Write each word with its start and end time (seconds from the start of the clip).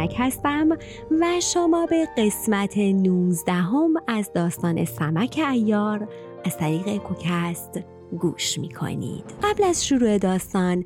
فرانک 0.00 0.14
هستم 0.18 0.68
و 1.20 1.40
شما 1.40 1.86
به 1.86 2.08
قسمت 2.18 2.78
19 2.78 3.52
هم 3.52 3.94
از 4.06 4.30
داستان 4.34 4.84
سمک 4.84 5.40
ایار 5.52 6.08
از 6.44 6.56
طریق 6.56 6.96
کوکست 6.96 7.80
گوش 8.20 8.58
می‌کنید. 8.58 9.24
قبل 9.42 9.64
از 9.64 9.86
شروع 9.86 10.18
داستان 10.18 10.84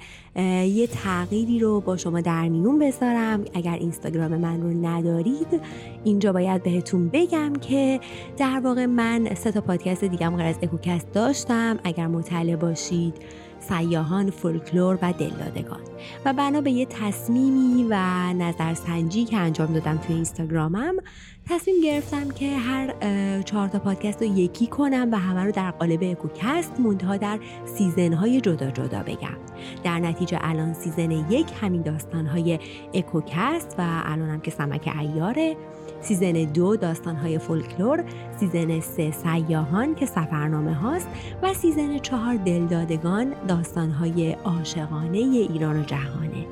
یه 0.66 0.86
تغییری 0.86 1.58
رو 1.58 1.80
با 1.80 1.96
شما 1.96 2.20
در 2.20 2.48
میون 2.48 2.79
بذارم. 2.79 3.44
اگر 3.54 3.74
اینستاگرام 3.74 4.36
من 4.36 4.62
رو 4.62 4.86
ندارید 4.88 5.60
اینجا 6.04 6.32
باید 6.32 6.62
بهتون 6.62 7.08
بگم 7.08 7.52
که 7.52 8.00
در 8.36 8.60
واقع 8.64 8.86
من 8.86 9.34
سه 9.34 9.53
تا 9.53 9.61
پادکست 9.61 10.04
دیگم 10.04 10.36
غیر 10.36 10.46
از 10.46 10.58
اکوکست 10.62 11.12
داشتم. 11.12 11.78
اگر 11.84 12.06
مطلع 12.06 12.56
باشید 12.56 13.14
سیاهان 13.68 14.31
فولکلور 14.31 14.99
و 15.03 15.13
دلدادگان. 15.13 15.81
و 16.25 16.32
بنا 16.32 16.61
به 16.61 16.71
یه 16.71 16.86
تصمیمی 16.86 17.87
و 17.90 17.95
نظرسنجی 18.32 19.25
که 19.25 19.37
انجام 19.37 19.73
دادم 19.73 19.96
توی 19.96 20.14
اینستاگرامم 20.14 20.96
تصمیم 21.49 21.77
گرفتم 21.82 22.31
که 22.31 22.57
هر 22.57 22.95
چهار 23.43 23.68
تا 23.68 23.79
پادکست 23.79 24.23
رو 24.23 24.39
یکی 24.39 24.67
کنم 24.67 25.09
و 25.13 25.18
همه 25.18 25.45
رو 25.45 25.53
در 25.53 25.71
قالب 25.71 26.03
اکوکست 26.03 26.81
منتها 26.81 27.17
در 27.17 27.39
season 27.64 28.21
های 28.21 28.40
جدا 28.40 28.71
جدا 28.71 29.03
بگم. 29.03 29.37
در 29.85 29.99
نتیجه 29.99 30.39
الان 30.40 30.75
season 30.75 31.11
یک 31.11 31.46
همین 31.61 31.82
داستانهای 31.82 32.59
اکوکست 32.95 33.75
و 33.78 34.03
الانم 34.05 34.41
که 34.41 34.51
سمک 34.51 34.95
عیاره 35.00 35.56
season 36.05 36.33
دو 36.33 36.77
داستانهای 36.77 37.39
فولکلور 37.39 38.05
season 38.41 38.80
سه 38.81 39.11
سیاحان 39.11 39.94
که 39.95 40.06
سفرنامه 40.06 40.75
هاست 40.75 41.09
و 41.42 41.55
سیزن 41.55 41.98
چهار 41.98 42.34
دلدادگان 42.34 43.33
داستانهای 43.48 44.33
عاشقانه 44.33 45.19
ایران 45.19 45.81
و 45.81 45.84
جهانه. 45.84 46.47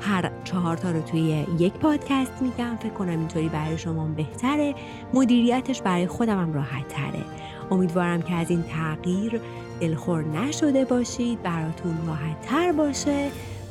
هر 0.00 0.30
چهار 0.44 0.76
تا 0.76 0.90
رو 0.90 1.00
توی 1.00 1.46
یک 1.58 1.72
پادکست 1.72 2.42
میگم 2.42 2.76
فکر 2.76 2.92
کنم 2.92 3.18
اینطوری 3.18 3.48
برای 3.48 3.78
شما 3.78 4.06
بهتره. 4.06 4.74
مدیریتش 5.14 5.82
برای 5.82 6.06
خودم 6.06 6.40
هم 6.40 6.52
راحت 6.52 6.88
تره 6.88 7.24
امیدوارم 7.70 8.22
که 8.22 8.34
از 8.34 8.50
این 8.50 8.62
تغییر 8.62 9.40
دلخور 9.80 10.24
نشده 10.24 10.84
باشید 10.84 11.42
براتون 11.42 11.96
راحت 12.06 12.42
تر 12.42 12.72
باشه 12.72 13.30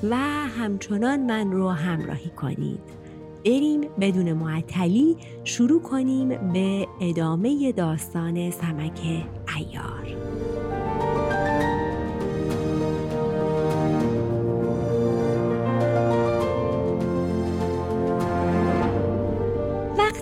و 0.10 0.16
همچنان 0.60 1.20
من 1.20 1.52
رو 1.52 1.70
همراهی 1.70 2.30
کنید. 2.30 3.03
بریم 3.46 3.82
بدون 4.02 4.34
معطلی 4.34 5.18
شروع 5.44 5.82
کنیم 5.82 6.30
به 6.54 6.88
ادامه 7.02 7.72
داستان 7.72 8.52
سمک 8.52 9.00
ایار. 9.58 10.18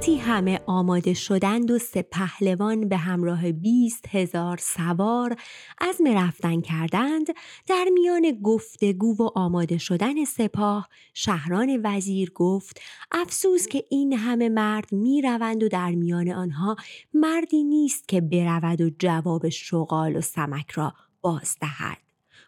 وقتی 0.02 0.18
همه 0.18 0.62
آماده 0.66 1.14
شدند 1.14 1.72
و 1.72 1.80
سه 1.80 2.02
پهلوان 2.02 2.90
به 2.90 2.98
همراه 2.98 3.52
بیست 3.52 4.06
هزار 4.10 4.58
سوار 4.58 5.36
از 5.78 6.02
رفتن 6.08 6.62
کردند 6.62 7.28
در 7.68 7.86
میان 7.94 8.42
گفتگو 8.44 9.16
و 9.20 9.30
آماده 9.36 9.78
شدن 9.78 10.26
سپاه 10.26 10.90
شهران 11.14 11.82
وزیر 11.84 12.32
گفت 12.36 12.82
افسوس 13.12 13.68
که 13.68 13.84
این 13.90 14.14
همه 14.14 14.50
مرد 14.50 14.92
می 14.92 15.22
روند 15.22 15.64
و 15.64 15.68
در 15.68 15.92
میان 15.92 16.30
آنها 16.30 16.76
مردی 17.14 17.64
نیست 17.64 18.08
که 18.08 18.22
برود 18.22 18.82
و 18.82 18.90
جواب 19.00 19.50
شغال 19.50 20.16
و 20.16 20.22
سمک 20.22 20.72
را 20.72 20.94
باز 21.22 21.58
دهد. 21.62 22.01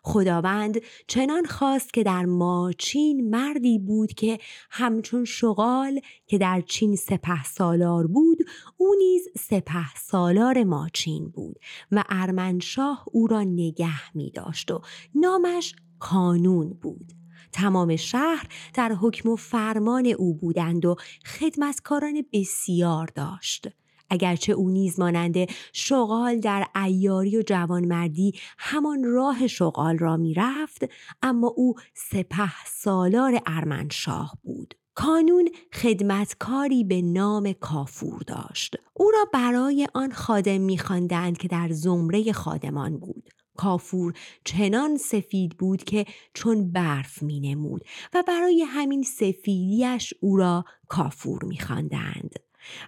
خداوند 0.05 0.77
چنان 1.07 1.45
خواست 1.45 1.93
که 1.93 2.03
در 2.03 2.25
ماچین 2.25 3.29
مردی 3.29 3.79
بود 3.79 4.13
که 4.13 4.39
همچون 4.71 5.25
شغال 5.25 5.99
که 6.27 6.37
در 6.37 6.61
چین 6.61 6.95
سپه 6.95 7.43
سالار 7.43 8.07
بود 8.07 8.37
او 8.77 8.95
نیز 8.97 9.27
سپه 9.37 9.95
سالار 9.95 10.63
ماچین 10.63 11.29
بود 11.29 11.59
و 11.91 12.03
ارمنشاه 12.09 13.05
او 13.11 13.27
را 13.27 13.43
نگه 13.43 14.15
می 14.15 14.31
داشت 14.31 14.71
و 14.71 14.81
نامش 15.15 15.75
کانون 15.99 16.69
بود. 16.69 17.13
تمام 17.51 17.95
شهر 17.95 18.47
در 18.73 18.91
حکم 18.91 19.29
و 19.29 19.35
فرمان 19.35 20.05
او 20.05 20.33
بودند 20.33 20.85
و 20.85 20.95
خدمتکاران 21.25 22.25
بسیار 22.33 23.09
داشت. 23.15 23.67
اگرچه 24.13 24.53
او 24.53 24.69
نیز 24.69 24.99
ماننده 24.99 25.47
شغال 25.73 26.39
در 26.39 26.67
ایاری 26.85 27.37
و 27.37 27.41
جوانمردی 27.41 28.33
همان 28.57 29.03
راه 29.03 29.47
شغال 29.47 29.97
را 29.97 30.17
می‌رفت 30.17 30.85
اما 31.21 31.47
او 31.47 31.73
سپه 31.93 32.65
سالار 32.65 33.41
ارمنشاه 33.45 34.37
بود. 34.43 34.73
کانون 34.95 35.49
خدمتکاری 35.73 36.83
به 36.83 37.01
نام 37.01 37.53
کافور 37.53 38.21
داشت. 38.27 38.75
او 38.93 39.11
را 39.11 39.25
برای 39.33 39.87
آن 39.93 40.11
خادم 40.11 40.61
میخواندند 40.61 41.37
که 41.37 41.47
در 41.47 41.69
زمره 41.71 42.31
خادمان 42.31 42.97
بود. 42.97 43.29
کافور 43.57 44.13
چنان 44.43 44.97
سفید 44.97 45.57
بود 45.57 45.83
که 45.83 46.05
چون 46.33 46.71
برف 46.71 47.23
می 47.23 47.39
نمود 47.39 47.81
و 48.13 48.23
برای 48.27 48.61
همین 48.61 49.03
سفیدیش 49.03 50.13
او 50.21 50.37
را 50.37 50.65
کافور 50.87 51.43
می 51.43 51.59
خواندند. 51.59 52.35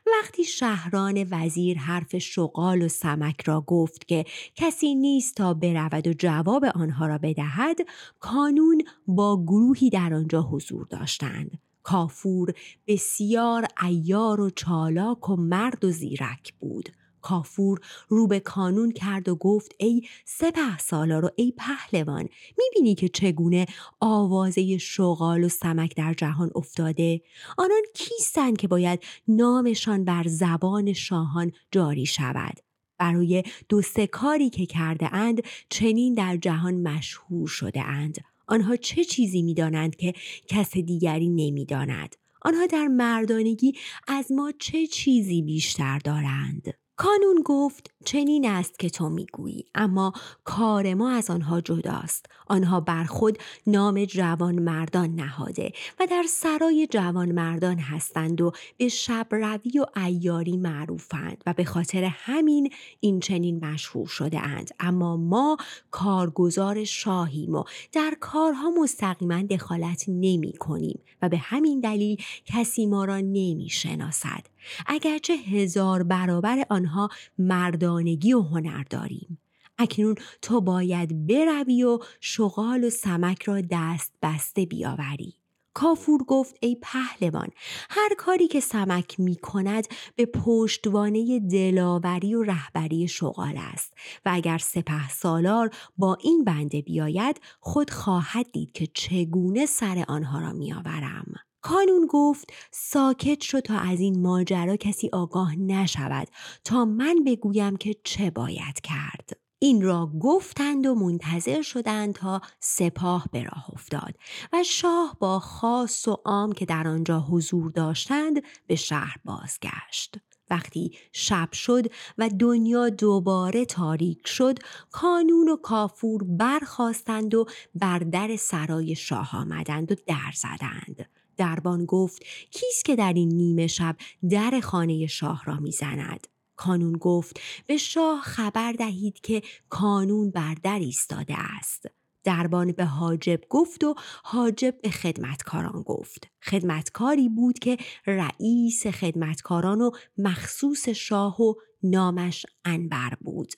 وقتی 0.05 0.43
شهران 0.43 1.27
وزیر 1.31 1.77
حرف 1.77 2.17
شغال 2.17 2.81
و 2.81 2.87
سمک 2.87 3.41
را 3.41 3.61
گفت 3.61 4.07
که 4.07 4.25
کسی 4.55 4.95
نیست 4.95 5.35
تا 5.35 5.53
برود 5.53 6.07
و 6.07 6.13
جواب 6.13 6.65
آنها 6.65 7.07
را 7.07 7.17
بدهد 7.17 7.77
کانون 8.19 8.81
با 9.07 9.43
گروهی 9.43 9.89
در 9.89 10.13
آنجا 10.13 10.41
حضور 10.41 10.85
داشتند. 10.89 11.59
کافور 11.83 12.53
بسیار 12.87 13.65
ایار 13.83 14.41
و 14.41 14.49
چالاک 14.49 15.29
و 15.29 15.35
مرد 15.35 15.85
و 15.85 15.91
زیرک 15.91 16.53
بود. 16.59 16.89
کافور 17.25 17.79
رو 18.07 18.27
به 18.27 18.39
کانون 18.39 18.91
کرد 18.91 19.29
و 19.29 19.35
گفت 19.35 19.75
ای 19.77 20.01
سپه 20.25 20.77
سالار 20.77 21.25
و 21.25 21.29
ای 21.35 21.53
پهلوان 21.57 22.29
می‌بینی 22.57 22.95
که 22.95 23.09
چگونه 23.09 23.65
آوازه 23.99 24.77
شغال 24.77 25.43
و 25.43 25.49
سمک 25.49 25.95
در 25.95 26.13
جهان 26.13 26.51
افتاده؟ 26.55 27.21
آنان 27.57 27.81
کیستند 27.93 28.57
که 28.57 28.67
باید 28.67 29.03
نامشان 29.27 30.03
بر 30.03 30.23
زبان 30.27 30.93
شاهان 30.93 31.51
جاری 31.71 32.05
شود؟ 32.05 32.59
برای 32.97 33.43
دو 33.69 33.81
سه 33.81 34.07
کاری 34.07 34.49
که 34.49 34.65
کرده 34.65 35.13
اند 35.15 35.41
چنین 35.69 36.13
در 36.13 36.37
جهان 36.37 36.75
مشهور 36.87 37.47
شده 37.47 37.81
اند. 37.81 38.17
آنها 38.47 38.75
چه 38.75 39.03
چیزی 39.03 39.41
می‌دانند 39.41 39.95
که 39.95 40.13
کس 40.47 40.77
دیگری 40.77 41.29
نمی‌داند؟ 41.29 42.15
آنها 42.41 42.65
در 42.65 42.87
مردانگی 42.87 43.73
از 44.07 44.31
ما 44.31 44.51
چه 44.59 44.87
چیزی 44.87 45.41
بیشتر 45.41 45.99
دارند؟ 45.99 46.84
کانون 46.97 47.41
گفت 47.45 47.91
چنین 48.05 48.49
است 48.49 48.79
که 48.79 48.89
تو 48.89 49.09
می‌گویی 49.09 49.65
اما 49.75 50.13
کار 50.43 50.93
ما 50.93 51.09
از 51.09 51.29
آنها 51.29 51.61
جداست. 51.61 52.25
آنها 52.47 52.79
بر 52.79 53.03
خود 53.03 53.37
نام 53.67 54.05
جوان 54.05 54.59
مردان 54.59 55.15
نهاده 55.15 55.71
و 55.99 56.07
در 56.11 56.23
سرای 56.29 56.87
جوان 56.91 57.31
مردان 57.31 57.79
هستند 57.79 58.41
و 58.41 58.51
به 58.77 58.87
شب 58.87 59.27
روی 59.31 59.79
و 59.79 59.99
ایاری 59.99 60.57
معروفند 60.57 61.43
و 61.45 61.53
به 61.53 61.63
خاطر 61.63 62.03
همین 62.03 62.69
این 62.99 63.19
چنین 63.19 63.65
مشهور 63.65 64.07
شده 64.07 64.39
اند. 64.39 64.71
اما 64.79 65.17
ما 65.17 65.57
کارگزار 65.91 66.83
شاهیم 66.83 67.55
و 67.55 67.63
در 67.91 68.17
کارها 68.19 68.69
مستقیما 68.81 69.41
دخالت 69.41 70.05
نمی 70.07 70.53
کنیم 70.53 70.99
و 71.21 71.29
به 71.29 71.37
همین 71.37 71.79
دلیل 71.79 72.17
کسی 72.45 72.85
ما 72.85 73.05
را 73.05 73.19
نمی 73.19 73.69
شناسد 73.69 74.54
اگرچه 74.87 75.33
هزار 75.33 76.03
برابر 76.03 76.65
آنها 76.69 77.09
مردانگی 77.37 78.33
و 78.33 78.41
هنر 78.41 78.83
داریم 78.89 79.39
اکنون 79.77 80.15
تو 80.41 80.61
باید 80.61 81.27
بروی 81.27 81.83
و 81.83 81.99
شغال 82.19 82.83
و 82.83 82.89
سمک 82.89 83.43
را 83.43 83.61
دست 83.71 84.13
بسته 84.21 84.65
بیاوری 84.65 85.33
کافور 85.73 86.23
گفت 86.23 86.55
ای 86.61 86.77
پهلوان 86.81 87.47
هر 87.89 88.09
کاری 88.17 88.47
که 88.47 88.59
سمک 88.59 89.19
می 89.19 89.35
کند 89.35 89.87
به 90.15 90.25
پشتوانه 90.25 91.39
دلاوری 91.39 92.35
و 92.35 92.43
رهبری 92.43 93.07
شغال 93.07 93.53
است 93.57 93.93
و 94.25 94.29
اگر 94.33 94.57
سپه 94.57 95.09
سالار 95.09 95.69
با 95.97 96.17
این 96.21 96.43
بنده 96.43 96.81
بیاید 96.81 97.41
خود 97.59 97.89
خواهد 97.89 98.51
دید 98.51 98.71
که 98.71 98.87
چگونه 98.87 99.65
سر 99.65 100.05
آنها 100.07 100.39
را 100.39 100.53
میآورم. 100.53 101.33
کانون 101.65 102.07
گفت 102.09 102.53
ساکت 102.71 103.41
شد 103.41 103.59
تا 103.59 103.77
از 103.77 103.99
این 103.99 104.21
ماجرا 104.21 104.75
کسی 104.75 105.09
آگاه 105.13 105.55
نشود 105.55 106.27
تا 106.63 106.85
من 106.85 107.15
بگویم 107.25 107.75
که 107.75 107.95
چه 108.03 108.31
باید 108.31 108.81
کرد. 108.83 109.29
این 109.59 109.81
را 109.81 110.11
گفتند 110.19 110.85
و 110.85 110.95
منتظر 110.95 111.61
شدند 111.61 112.13
تا 112.13 112.41
سپاه 112.59 113.25
به 113.31 113.43
راه 113.43 113.65
افتاد 113.73 114.15
و 114.53 114.63
شاه 114.63 115.17
با 115.19 115.39
خاص 115.39 116.07
و 116.07 116.11
عام 116.25 116.51
که 116.51 116.65
در 116.65 116.87
آنجا 116.87 117.19
حضور 117.19 117.71
داشتند 117.71 118.41
به 118.67 118.75
شهر 118.75 119.17
بازگشت. 119.25 120.15
وقتی 120.49 120.91
شب 121.11 121.51
شد 121.53 121.85
و 122.17 122.29
دنیا 122.39 122.89
دوباره 122.89 123.65
تاریک 123.65 124.27
شد 124.27 124.59
کانون 124.91 125.49
و 125.49 125.55
کافور 125.55 126.23
برخواستند 126.23 127.35
و 127.35 127.45
بر 127.75 127.99
در 127.99 128.35
سرای 128.35 128.95
شاه 128.95 129.35
آمدند 129.35 129.91
و 129.91 129.95
در 130.07 130.31
زدند 130.33 131.14
دربان 131.37 131.85
گفت 131.85 132.23
کیست 132.51 132.85
که 132.85 132.95
در 132.95 133.13
این 133.13 133.29
نیمه 133.29 133.67
شب 133.67 133.95
در 134.29 134.59
خانه 134.59 135.07
شاه 135.07 135.43
را 135.45 135.59
می‌زند؟ 135.59 136.27
کانون 136.55 136.93
گفت 136.93 137.39
به 137.67 137.77
شاه 137.77 138.21
خبر 138.21 138.71
دهید 138.71 139.19
که 139.19 139.41
کانون 139.69 140.31
بر 140.31 140.55
در 140.63 140.79
ایستاده 140.79 141.35
است. 141.37 141.85
دربان 142.23 142.71
به 142.71 142.85
حاجب 142.85 143.39
گفت 143.49 143.83
و 143.83 143.95
حاجب 144.23 144.81
به 144.81 144.89
خدمتکاران 144.89 145.81
گفت. 145.81 146.27
خدمتکاری 146.43 147.29
بود 147.29 147.59
که 147.59 147.77
رئیس 148.07 148.87
خدمتکاران 148.87 149.81
و 149.81 149.91
مخصوص 150.17 150.89
شاه 150.89 151.41
و 151.41 151.53
نامش 151.83 152.45
انبر 152.65 153.13
بود. 153.21 153.53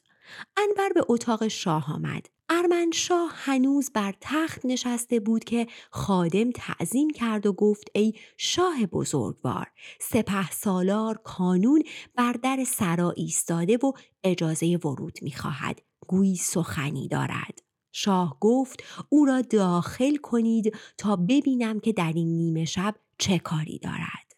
انبر 0.57 0.89
به 0.95 1.01
اتاق 1.09 1.47
شاه 1.47 1.93
آمد. 1.93 2.29
ارمنشاه 2.49 3.31
هنوز 3.33 3.91
بر 3.93 4.13
تخت 4.21 4.65
نشسته 4.65 5.19
بود 5.19 5.43
که 5.43 5.67
خادم 5.91 6.51
تعظیم 6.51 7.09
کرد 7.09 7.45
و 7.45 7.53
گفت 7.53 7.87
ای 7.95 8.13
شاه 8.37 8.85
بزرگوار 8.85 9.67
سپه 10.01 10.51
سالار 10.51 11.17
کانون 11.23 11.83
بر 12.15 12.33
در 12.33 12.63
سرا 12.67 13.11
ایستاده 13.11 13.77
و 13.77 13.91
اجازه 14.23 14.79
ورود 14.83 15.19
می‌خواهد 15.21 15.81
گویی 16.07 16.35
سخنی 16.35 17.07
دارد 17.07 17.59
شاه 17.91 18.37
گفت 18.39 18.83
او 19.09 19.25
را 19.25 19.41
داخل 19.41 20.15
کنید 20.15 20.77
تا 20.97 21.15
ببینم 21.15 21.79
که 21.79 21.93
در 21.93 22.13
این 22.15 22.37
نیمه 22.37 22.65
شب 22.65 22.95
چه 23.17 23.39
کاری 23.39 23.79
دارد. 23.79 24.35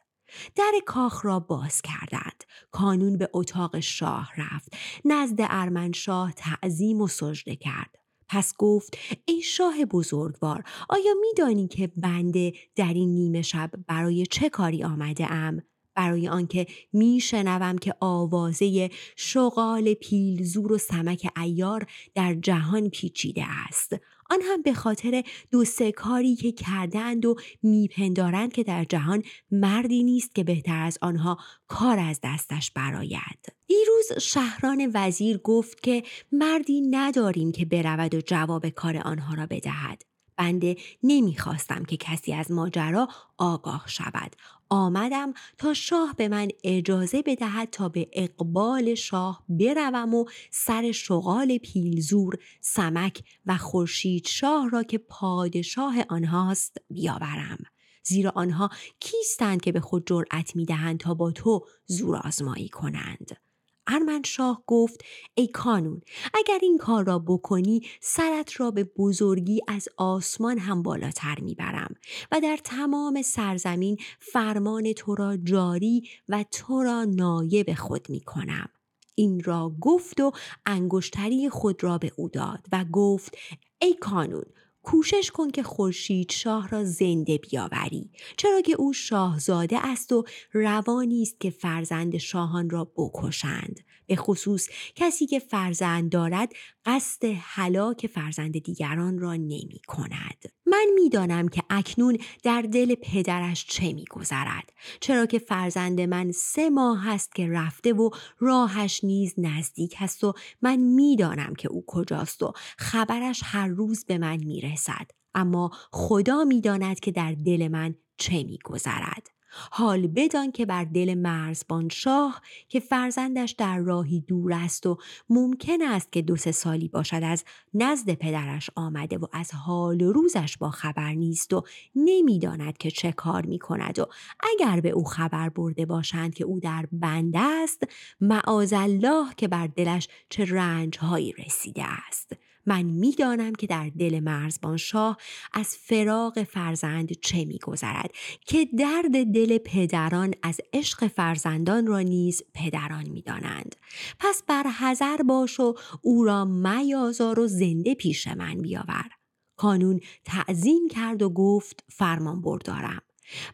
در 0.56 0.72
کاخ 0.86 1.26
را 1.26 1.40
باز 1.40 1.82
کردند. 1.82 2.44
کانون 2.72 3.18
به 3.18 3.30
اتاق 3.34 3.80
شاه 3.80 4.32
رفت. 4.38 4.74
نزد 5.06 5.38
ارمنشاه 5.40 6.34
تعظیم 6.34 7.02
و 7.02 7.08
سجده 7.08 7.56
کرد. 7.56 7.99
پس 8.30 8.54
گفت 8.58 8.98
ای 9.26 9.42
شاه 9.42 9.86
بزرگوار 9.86 10.64
آیا 10.90 11.14
میدانی 11.22 11.68
که 11.68 11.92
بنده 11.98 12.54
در 12.76 12.94
این 12.94 13.14
نیمه 13.14 13.42
شب 13.42 13.72
برای 13.88 14.26
چه 14.26 14.50
کاری 14.50 14.84
آمده 14.84 15.32
ام؟ 15.32 15.62
برای 15.96 16.28
آنکه 16.28 16.66
میشنوم 16.94 17.78
که 17.78 17.94
آوازه 18.00 18.90
شغال 19.16 19.94
پیلزور 19.94 20.72
و 20.72 20.78
سمک 20.78 21.32
ایار 21.38 21.86
در 22.16 22.34
جهان 22.34 22.90
پیچیده 22.90 23.44
است 23.68 23.96
آن 24.30 24.40
هم 24.42 24.62
به 24.62 24.74
خاطر 24.74 25.24
دو 25.52 25.66
سه 25.66 25.92
کاری 25.92 26.36
که 26.36 26.52
کردند 26.52 27.26
و 27.26 27.36
میپندارند 27.64 28.54
که 28.54 28.64
در 28.64 28.84
جهان 28.84 29.24
مردی 29.52 30.04
نیست 30.04 30.36
که 30.36 30.44
بهتر 30.44 30.82
از 30.82 30.98
آنها 31.02 31.38
کار 31.68 32.00
از 32.00 32.20
دستش 32.24 32.72
براید 32.72 33.54
دیروز 33.68 34.24
شهران 34.24 34.92
وزیر 34.94 35.38
گفت 35.38 35.84
که 35.84 36.04
مردی 36.32 36.82
نداریم 36.82 37.52
که 37.52 37.66
برود 37.66 38.16
و 38.16 38.22
جواب 38.22 38.70
کار 38.70 38.98
آنها 38.98 39.34
را 39.34 39.46
بدهد. 39.46 40.09
بنده 40.40 40.78
نمی‌خواستم 41.04 41.84
که 41.84 41.98
کسی 41.98 42.34
از 42.34 42.52
ماجرا 42.52 43.08
آگاه 43.38 43.84
شود. 43.88 44.36
آمدم 44.70 45.34
تا 45.58 45.74
شاه 45.74 46.16
به 46.18 46.28
من 46.28 46.48
اجازه 46.64 47.22
بدهد 47.22 47.70
تا 47.70 47.90
به 47.90 48.08
اقبال 48.14 48.96
شاه 48.96 49.44
بروم 49.50 50.14
و 50.14 50.26
سر 50.52 50.92
شغال 50.92 51.58
پیلزور 51.58 52.36
سمک 52.62 53.24
و 53.46 53.58
خورشید 53.58 54.28
شاه 54.28 54.70
را 54.70 54.84
که 54.84 54.98
پادشاه 54.98 55.96
آنهاست 56.10 56.78
بیاورم. 56.90 57.58
زیرا 58.04 58.32
آنها 58.36 58.70
کیستند 59.00 59.62
که 59.62 59.72
به 59.72 59.80
خود 59.80 60.08
جرأت 60.08 60.56
می‌دهند 60.56 61.00
تا 61.00 61.14
با 61.14 61.32
تو 61.32 61.66
زور 61.86 62.16
آزمایی 62.16 62.70
کنند؟ 62.70 63.49
ارمنشاه 63.90 64.64
گفت 64.68 65.02
ای 65.36 65.48
کانون 65.48 66.02
اگر 66.34 66.60
این 66.62 66.78
کار 66.78 67.06
را 67.06 67.20
بکنی 67.20 67.82
سرت 68.02 68.60
را 68.60 68.72
به 68.72 68.84
بزرگی 68.84 69.62
از 69.68 69.88
آسمان 69.98 70.58
هم 70.58 70.84
بالاتر 70.84 71.40
می‌برم 71.40 71.96
و 72.32 72.40
در 72.42 72.58
تمام 72.64 73.22
سرزمین 73.22 73.98
فرمان 74.20 74.94
تو 74.94 75.16
را 75.16 75.38
جاری 75.38 76.10
و 76.30 76.46
تو 76.52 76.84
را 76.84 77.04
نایب 77.04 77.74
خود 77.74 78.10
می‌کنم. 78.10 78.70
این 79.16 79.44
را 79.44 79.76
گفت 79.82 80.20
و 80.20 80.32
انگشتری 80.66 81.50
خود 81.50 81.84
را 81.84 81.98
به 81.98 82.12
او 82.16 82.30
داد 82.30 82.66
و 82.72 82.86
گفت 82.92 83.38
ای 83.82 83.94
کانون 83.94 84.46
کوشش 84.84 85.32
کن 85.32 85.52
که 85.52 85.64
خورشید 85.64 86.32
شاه 86.32 86.70
را 86.70 86.84
زنده 86.84 87.38
بیاوری. 87.38 88.12
چرا 88.38 88.62
که 88.62 88.74
او 88.74 88.94
شاهزاده 88.94 89.88
است 89.88 90.12
و 90.12 90.24
روانی 90.54 91.22
است 91.22 91.40
که 91.40 91.50
فرزند 91.50 92.18
شاهان 92.18 92.70
را 92.70 92.92
بکشند. 92.96 93.80
به 94.10 94.16
خصوص 94.16 94.70
کسی 94.96 95.26
که 95.26 95.40
فرزند 95.40 96.12
دارد 96.12 96.54
قصد 96.86 97.24
هلاک 97.42 98.08
فرزند 98.08 98.60
دیگران 98.60 99.20
را 99.20 99.36
نمی 99.36 99.82
کند. 99.88 100.46
من 100.66 100.86
می‌دانم 100.96 101.48
که 101.48 101.64
اکنون 101.70 102.18
در 102.44 102.62
دل 102.62 102.96
پدرش 102.96 103.66
چه 103.66 103.94
میگذرد 103.94 104.74
چرا 105.00 105.26
که 105.26 105.40
فرزند 105.40 106.02
من 106.02 106.32
سه 106.32 106.70
ماه 106.70 107.10
است 107.10 107.36
که 107.36 107.48
رفته 107.48 107.94
و 107.94 108.10
راهش 108.40 109.04
نیز 109.04 109.34
نزدیک 109.38 109.96
است 110.00 110.24
و 110.24 110.34
من 110.62 110.76
می‌دانم 110.76 111.54
که 111.56 111.68
او 111.68 111.84
کجاست 111.88 112.44
و 112.44 112.54
خبرش 112.78 113.42
هر 113.44 113.68
روز 113.68 114.06
به 114.06 114.18
من 114.18 114.38
می‌رسد 114.38 115.12
اما 115.36 115.72
خدا 115.92 116.44
می‌داند 116.44 117.00
که 117.00 117.12
در 117.12 117.32
دل 117.32 117.68
من 117.68 117.96
چه 118.18 118.44
میگذرد 118.44 119.39
حال 119.52 120.08
بدان 120.08 120.52
که 120.52 120.66
بر 120.66 120.84
دل 120.84 121.14
مرزبان 121.14 121.90
شاه 121.90 122.42
که 122.70 122.80
فرزندش 122.80 123.52
در 123.52 123.78
راهی 123.78 124.22
دور 124.22 124.54
است 124.54 124.86
و 124.86 124.98
ممکن 125.30 125.82
است 125.82 126.12
که 126.12 126.22
دو 126.22 126.36
سه 126.36 126.52
سالی 126.52 126.88
باشد 126.88 127.22
از 127.24 127.44
نزد 127.74 128.14
پدرش 128.14 128.70
آمده 128.76 129.18
و 129.18 129.26
از 129.34 129.54
حال 129.54 130.02
روزش 130.02 130.58
با 130.58 130.70
خبر 130.70 131.14
نیست 131.14 131.54
و 131.54 131.64
نمی‌داند 131.96 132.78
که 132.78 132.92
چه 132.92 133.12
کار 133.12 133.46
می 133.46 133.60
کند 133.60 134.00
و 134.00 134.06
اگر 134.40 134.82
به 134.82 134.90
او 134.90 135.04
خبر 135.04 135.50
برده 135.50 135.86
باشند 135.86 136.34
که 136.34 136.44
او 136.44 136.60
در 136.60 136.86
بنده 136.92 137.40
است 137.40 137.84
معاذالله 138.22 139.34
که 139.38 139.48
بر 139.48 139.68
دلش 139.68 140.08
چه 140.30 140.46
رنجهایی 140.46 141.32
رسیده 141.32 141.84
است. 142.08 142.49
من 142.66 142.82
می‌دانم 142.82 143.56
که 143.56 143.68
در 143.68 143.92
دل 144.00 144.20
مرزبان 144.20 144.78
شاه 144.78 145.18
از 145.54 145.78
فراغ 145.78 146.44
فرزند 146.44 147.12
چه 147.12 147.46
میگذرد 147.46 148.12
که 148.46 148.68
درد 148.78 149.34
دل 149.34 149.58
پدران 149.58 150.34
از 150.44 150.62
عشق 150.74 151.08
فرزندان 151.08 151.88
را 151.88 152.00
نیز 152.00 152.42
پدران 152.54 153.10
می‌دانند. 153.10 153.76
پس 154.20 154.44
بر 154.48 154.64
حذر 154.68 155.18
باش 155.18 155.60
و 155.60 155.76
او 156.02 156.24
را 156.24 156.46
میازار 156.46 157.40
و 157.40 157.48
زنده 157.48 157.96
پیش 157.96 158.28
من 158.28 158.62
بیاور. 158.62 159.10
کانون 159.56 160.00
تعظیم 160.26 160.88
کرد 160.88 161.22
و 161.22 161.30
گفت 161.30 161.84
فرمان 161.90 162.42
بردارم. 162.42 163.02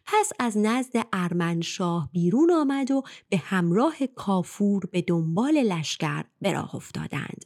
پس 0.05 0.31
از 0.39 0.57
نزد 0.57 1.07
ارمنشاه 1.13 2.09
بیرون 2.12 2.51
آمد 2.51 2.91
و 2.91 3.03
به 3.29 3.38
همراه 3.38 3.95
کافور 4.15 4.81
به 4.91 5.01
دنبال 5.01 5.63
لشکر 5.63 6.24
به 6.41 6.53
راه 6.53 6.75
افتادند. 6.75 7.45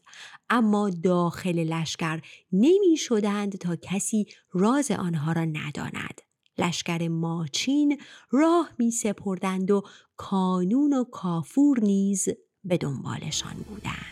اما 0.50 0.90
داخل 0.90 1.74
لشکر 1.74 2.22
نمی 2.52 2.98
شدند 2.98 3.58
تا 3.58 3.76
کسی 3.76 4.26
راز 4.54 4.92
آنها 4.92 5.32
را 5.32 5.46
نداند. 5.46 6.22
لشکر 6.58 7.08
ماچین 7.08 8.02
راه 8.32 8.70
می 8.80 8.92
سپردند 8.92 9.72
و 9.72 9.84
کانون 10.18 10.94
و 10.94 11.04
کافور 11.04 11.80
نیز 11.80 12.28
به 12.64 12.78
دنبالشان 12.78 13.56
بودند. 13.70 14.09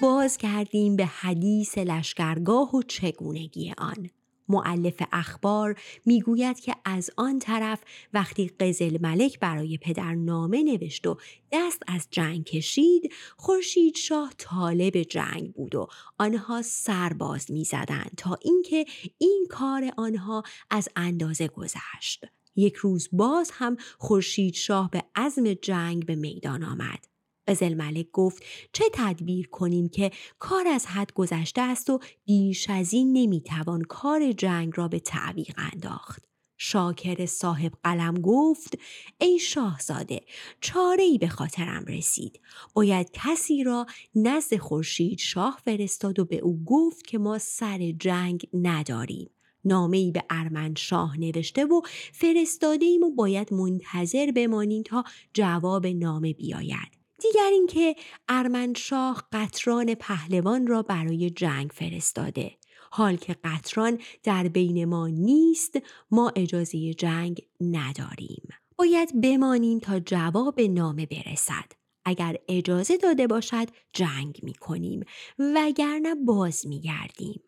باز 0.00 0.36
کردیم 0.36 0.96
به 0.96 1.06
حدیث 1.06 1.78
لشکرگاه 1.78 2.76
و 2.76 2.82
چگونگی 2.82 3.74
آن. 3.78 4.10
معلف 4.48 5.02
اخبار 5.12 5.80
می‌گوید 6.06 6.60
که 6.60 6.74
از 6.84 7.10
آن 7.16 7.38
طرف 7.38 7.80
وقتی 8.12 8.48
قزل 8.48 8.98
ملک 9.00 9.38
برای 9.40 9.78
پدر 9.78 10.14
نامه 10.14 10.62
نوشت 10.62 11.06
و 11.06 11.16
دست 11.52 11.82
از 11.86 12.08
جنگ 12.10 12.44
کشید 12.44 13.12
خورشید 13.36 13.96
شاه 13.96 14.32
طالب 14.38 15.02
جنگ 15.02 15.52
بود 15.52 15.74
و 15.74 15.88
آنها 16.18 16.62
سرباز 16.62 17.50
می‌زدند 17.50 18.12
تا 18.16 18.38
اینکه 18.42 18.84
این 19.18 19.46
کار 19.50 19.92
آنها 19.96 20.42
از 20.70 20.88
اندازه 20.96 21.48
گذشت 21.48 22.24
یک 22.56 22.74
روز 22.74 23.08
باز 23.12 23.50
هم 23.54 23.76
خورشید 23.98 24.54
شاه 24.54 24.90
به 24.90 25.04
عزم 25.14 25.54
جنگ 25.54 26.06
به 26.06 26.14
میدان 26.14 26.64
آمد 26.64 27.17
قزل 27.48 27.74
ملک 27.74 28.06
گفت 28.12 28.42
چه 28.72 28.84
تدبیر 28.92 29.48
کنیم 29.48 29.88
که 29.88 30.10
کار 30.38 30.68
از 30.68 30.86
حد 30.86 31.12
گذشته 31.12 31.60
است 31.60 31.90
و 31.90 31.98
بیش 32.24 32.70
از 32.70 32.92
این 32.92 33.12
نمی‌توان 33.12 33.82
کار 33.82 34.32
جنگ 34.32 34.72
را 34.76 34.88
به 34.88 34.98
تعویق 34.98 35.54
انداخت. 35.56 36.28
شاکر 36.60 37.26
صاحب 37.26 37.72
قلم 37.84 38.14
گفت 38.14 38.78
ای 39.20 39.38
شاهزاده 39.38 40.20
چاره 40.60 41.02
ای 41.02 41.18
به 41.18 41.28
خاطرم 41.28 41.84
رسید 41.84 42.40
باید 42.74 43.10
کسی 43.12 43.64
را 43.64 43.86
نزد 44.14 44.56
خورشید 44.56 45.18
شاه 45.18 45.60
فرستاد 45.64 46.18
و 46.18 46.24
به 46.24 46.36
او 46.36 46.64
گفت 46.66 47.06
که 47.06 47.18
ما 47.18 47.38
سر 47.38 47.92
جنگ 47.98 48.48
نداریم 48.54 49.30
نامه 49.64 50.10
به 50.10 50.22
ارمنشاه 50.30 51.20
نوشته 51.20 51.64
و 51.64 51.80
فرستاده 52.12 52.86
ایم 52.86 53.02
و 53.02 53.10
باید 53.10 53.52
منتظر 53.52 54.30
بمانیم 54.30 54.82
تا 54.82 55.04
جواب 55.34 55.86
نامه 55.86 56.32
بیاید. 56.32 56.97
دیگر 57.18 57.48
اینکه 57.52 57.96
ارمنشاه 58.28 59.28
قطران 59.32 59.94
پهلوان 59.94 60.66
را 60.66 60.82
برای 60.82 61.30
جنگ 61.30 61.70
فرستاده. 61.74 62.58
حال 62.90 63.16
که 63.16 63.36
قطران 63.44 63.98
در 64.22 64.48
بین 64.48 64.84
ما 64.84 65.08
نیست 65.08 65.78
ما 66.10 66.32
اجازه 66.36 66.94
جنگ 66.94 67.42
نداریم. 67.60 68.48
باید 68.78 69.20
بمانیم 69.20 69.78
تا 69.78 70.00
جواب 70.00 70.60
نامه 70.60 71.06
برسد. 71.06 71.72
اگر 72.04 72.36
اجازه 72.48 72.96
داده 72.96 73.26
باشد 73.26 73.68
جنگ 73.92 74.40
می 74.42 74.54
کنیم 74.54 75.04
وگرنه 75.38 76.14
باز 76.14 76.66
می 76.66 76.80
گردیم. 76.80 77.42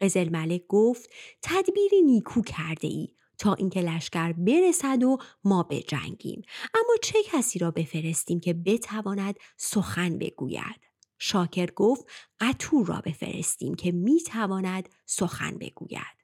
قزل 0.00 0.28
ملک 0.28 0.62
گفت 0.68 1.10
تدبیری 1.42 2.02
نیکو 2.02 2.42
کرده 2.42 2.88
ای 2.88 3.08
تا 3.42 3.54
اینکه 3.54 3.80
لشکر 3.80 4.32
برسد 4.32 5.02
و 5.02 5.18
ما 5.44 5.62
بجنگیم 5.62 6.42
اما 6.74 6.94
چه 7.02 7.18
کسی 7.26 7.58
را 7.58 7.70
بفرستیم 7.70 8.40
که 8.40 8.52
بتواند 8.54 9.36
سخن 9.56 10.18
بگوید 10.18 10.80
شاکر 11.18 11.70
گفت 11.70 12.06
قطور 12.40 12.86
را 12.86 13.02
بفرستیم 13.06 13.74
که 13.74 13.92
می‌تواند 13.92 14.88
سخن 15.06 15.58
بگوید 15.58 16.22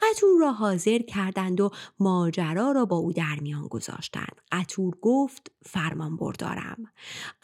قطور 0.00 0.40
را 0.40 0.52
حاضر 0.52 0.98
کردند 0.98 1.60
و 1.60 1.70
ماجرا 2.00 2.72
را 2.72 2.84
با 2.84 2.96
او 2.96 3.12
در 3.12 3.36
میان 3.40 3.68
گذاشتند. 3.68 4.40
قطور 4.52 4.94
گفت 5.02 5.52
فرمان 5.66 6.16
بردارم. 6.16 6.84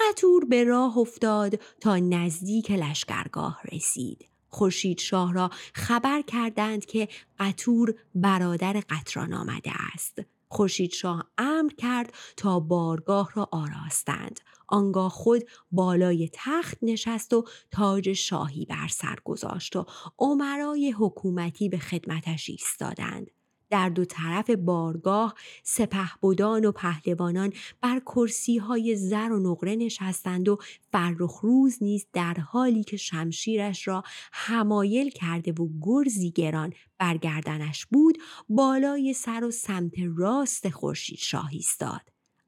قطور 0.01 0.45
به 0.45 0.65
راه 0.65 0.99
افتاد 0.99 1.61
تا 1.81 1.97
نزدیک 1.97 2.71
لشکرگاه 2.71 3.61
رسید. 3.73 4.29
خورشید 4.49 4.99
شاه 4.99 5.33
را 5.33 5.51
خبر 5.75 6.23
کردند 6.23 6.85
که 6.85 7.09
قطور 7.39 7.95
برادر 8.15 8.83
قطران 8.89 9.33
آمده 9.33 9.73
است. 9.95 10.19
خورشید 10.49 10.93
شاه 10.93 11.31
امر 11.39 11.71
کرد 11.73 12.15
تا 12.37 12.61
بارگاه 12.61 13.31
را 13.35 13.49
آراستند. 13.53 14.41
آنگاه 14.69 15.11
خود 15.11 15.43
بالای 15.73 16.31
تخت 16.33 16.79
نشست 16.83 17.33
و 17.33 17.45
تاج 17.71 18.13
شاهی 18.13 18.65
بر 18.65 18.89
سر 18.89 19.17
گذاشت 19.25 19.77
و 19.77 19.87
عمرای 20.19 20.91
حکومتی 20.91 21.69
به 21.69 21.79
خدمتش 21.79 22.51
ایستادند. 22.51 23.31
در 23.71 23.89
دو 23.89 24.05
طرف 24.05 24.51
بارگاه 24.51 25.35
سپهبدان 25.63 26.65
و 26.65 26.73
پهلوانان 26.73 27.53
بر 27.81 28.01
کرسی 28.01 28.59
های 28.59 28.97
زر 28.97 29.33
و 29.33 29.51
نقره 29.51 29.77
نشستند 29.77 30.49
و 30.49 30.59
فرخ 30.93 31.41
روز 31.43 31.79
نیز 31.81 32.07
در 32.13 32.35
حالی 32.35 32.85
که 32.85 32.97
شمشیرش 32.97 33.89
را 33.89 34.03
همایل 34.33 35.11
کرده 35.11 35.53
و 35.53 35.69
گرزی 35.83 36.31
گران 36.31 36.73
برگردنش 36.99 37.87
بود 37.87 38.19
بالای 38.49 39.13
سر 39.13 39.45
و 39.45 39.51
سمت 39.51 39.93
راست 40.17 40.69
خورشید 40.69 41.19
شاه 41.19 41.49
ایستاد. 41.53 42.01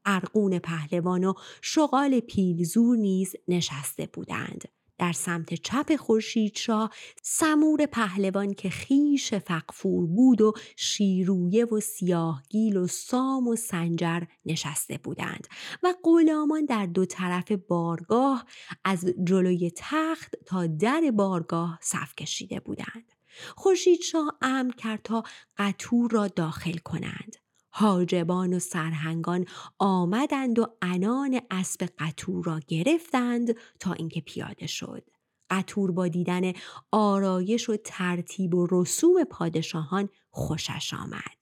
ارقون 0.05 0.59
پهلوان 0.59 1.23
و 1.23 1.33
شغال 1.61 2.19
پیلزور 2.19 2.97
نیز 2.97 3.35
نشسته 3.47 4.09
بودند. 4.13 4.67
در 5.01 5.11
سمت 5.11 5.53
چپ 5.53 5.95
خورشید 5.95 6.57
شاه 6.57 6.89
سمور 7.21 7.85
پهلوان 7.85 8.53
که 8.53 8.69
خیش 8.69 9.33
فقفور 9.33 10.05
بود 10.05 10.41
و 10.41 10.53
شیرویه 10.75 11.65
و 11.65 11.79
سیاهگیل 11.79 12.77
و 12.77 12.87
سام 12.87 13.47
و 13.47 13.55
سنجر 13.55 14.21
نشسته 14.45 14.97
بودند 14.97 15.47
و 15.83 15.93
غلامان 16.03 16.65
در 16.65 16.85
دو 16.85 17.05
طرف 17.05 17.51
بارگاه 17.51 18.45
از 18.83 19.05
جلوی 19.23 19.71
تخت 19.75 20.35
تا 20.45 20.67
در 20.67 21.11
بارگاه 21.13 21.79
صف 21.81 22.15
کشیده 22.15 22.59
بودند. 22.59 23.11
خورشید 23.55 24.01
شاه 24.01 24.37
امر 24.41 24.73
کرد 24.73 25.01
تا 25.03 25.23
قطور 25.57 26.11
را 26.11 26.27
داخل 26.27 26.77
کنند. 26.77 27.40
حاجبان 27.71 28.53
و 28.53 28.59
سرهنگان 28.59 29.45
آمدند 29.79 30.59
و 30.59 30.67
انان 30.81 31.41
اسب 31.51 31.89
قطور 31.99 32.45
را 32.45 32.59
گرفتند 32.67 33.55
تا 33.79 33.93
اینکه 33.93 34.21
پیاده 34.21 34.67
شد. 34.67 35.03
قطور 35.49 35.91
با 35.91 36.07
دیدن 36.07 36.53
آرایش 36.91 37.69
و 37.69 37.77
ترتیب 37.83 38.55
و 38.55 38.67
رسوم 38.71 39.23
پادشاهان 39.23 40.09
خوشش 40.29 40.93
آمد. 40.93 41.41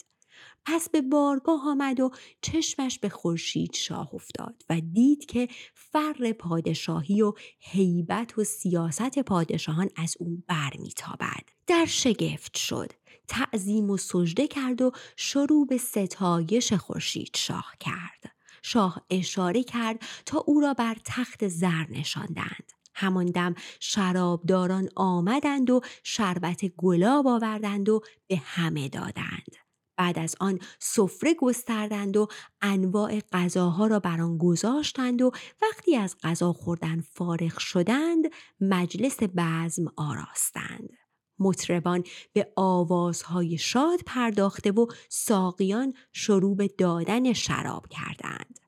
پس 0.65 0.89
به 0.89 1.01
بارگاه 1.01 1.61
آمد 1.67 1.99
و 1.99 2.11
چشمش 2.41 2.99
به 2.99 3.09
خورشید 3.09 3.73
شاه 3.73 4.15
افتاد 4.15 4.63
و 4.69 4.81
دید 4.81 5.25
که 5.25 5.47
فر 5.73 6.31
پادشاهی 6.31 7.21
و 7.21 7.33
هیبت 7.59 8.37
و 8.37 8.43
سیاست 8.43 9.19
پادشاهان 9.19 9.89
از 9.95 10.15
او 10.19 10.43
برمیتابد 10.47 11.49
در 11.67 11.85
شگفت 11.85 12.57
شد 12.57 12.91
تعظیم 13.29 13.89
و 13.89 13.97
سجده 13.97 14.47
کرد 14.47 14.81
و 14.81 14.91
شروع 15.15 15.67
به 15.67 15.77
ستایش 15.77 16.73
خورشید 16.73 17.31
شاه 17.35 17.73
کرد. 17.79 18.31
شاه 18.61 19.05
اشاره 19.09 19.63
کرد 19.63 20.01
تا 20.25 20.37
او 20.37 20.59
را 20.59 20.73
بر 20.73 20.97
تخت 21.05 21.47
زر 21.47 21.85
نشاندند. 21.89 22.71
همان 22.95 23.25
دم 23.25 23.55
شرابداران 23.79 24.89
آمدند 24.95 25.69
و 25.69 25.81
شربت 26.03 26.65
گلاب 26.65 27.27
آوردند 27.27 27.89
و 27.89 28.01
به 28.27 28.41
همه 28.45 28.89
دادند. 28.89 29.55
بعد 29.97 30.19
از 30.19 30.35
آن 30.39 30.59
سفره 30.79 31.33
گستردند 31.33 32.17
و 32.17 32.27
انواع 32.61 33.19
غذاها 33.19 33.87
را 33.87 33.99
بر 33.99 34.21
آن 34.21 34.37
گذاشتند 34.37 35.21
و 35.21 35.31
وقتی 35.61 35.95
از 35.95 36.15
غذا 36.23 36.53
خوردن 36.53 37.01
فارغ 37.01 37.57
شدند 37.57 38.25
مجلس 38.61 39.17
بزم 39.37 39.85
آراستند. 39.97 40.98
مطربان 41.39 42.03
به 42.33 42.51
آوازهای 42.55 43.57
شاد 43.57 43.99
پرداخته 44.05 44.71
و 44.71 44.85
ساقیان 45.09 45.93
شروع 46.13 46.55
به 46.55 46.67
دادن 46.77 47.33
شراب 47.33 47.87
کردند. 47.87 48.59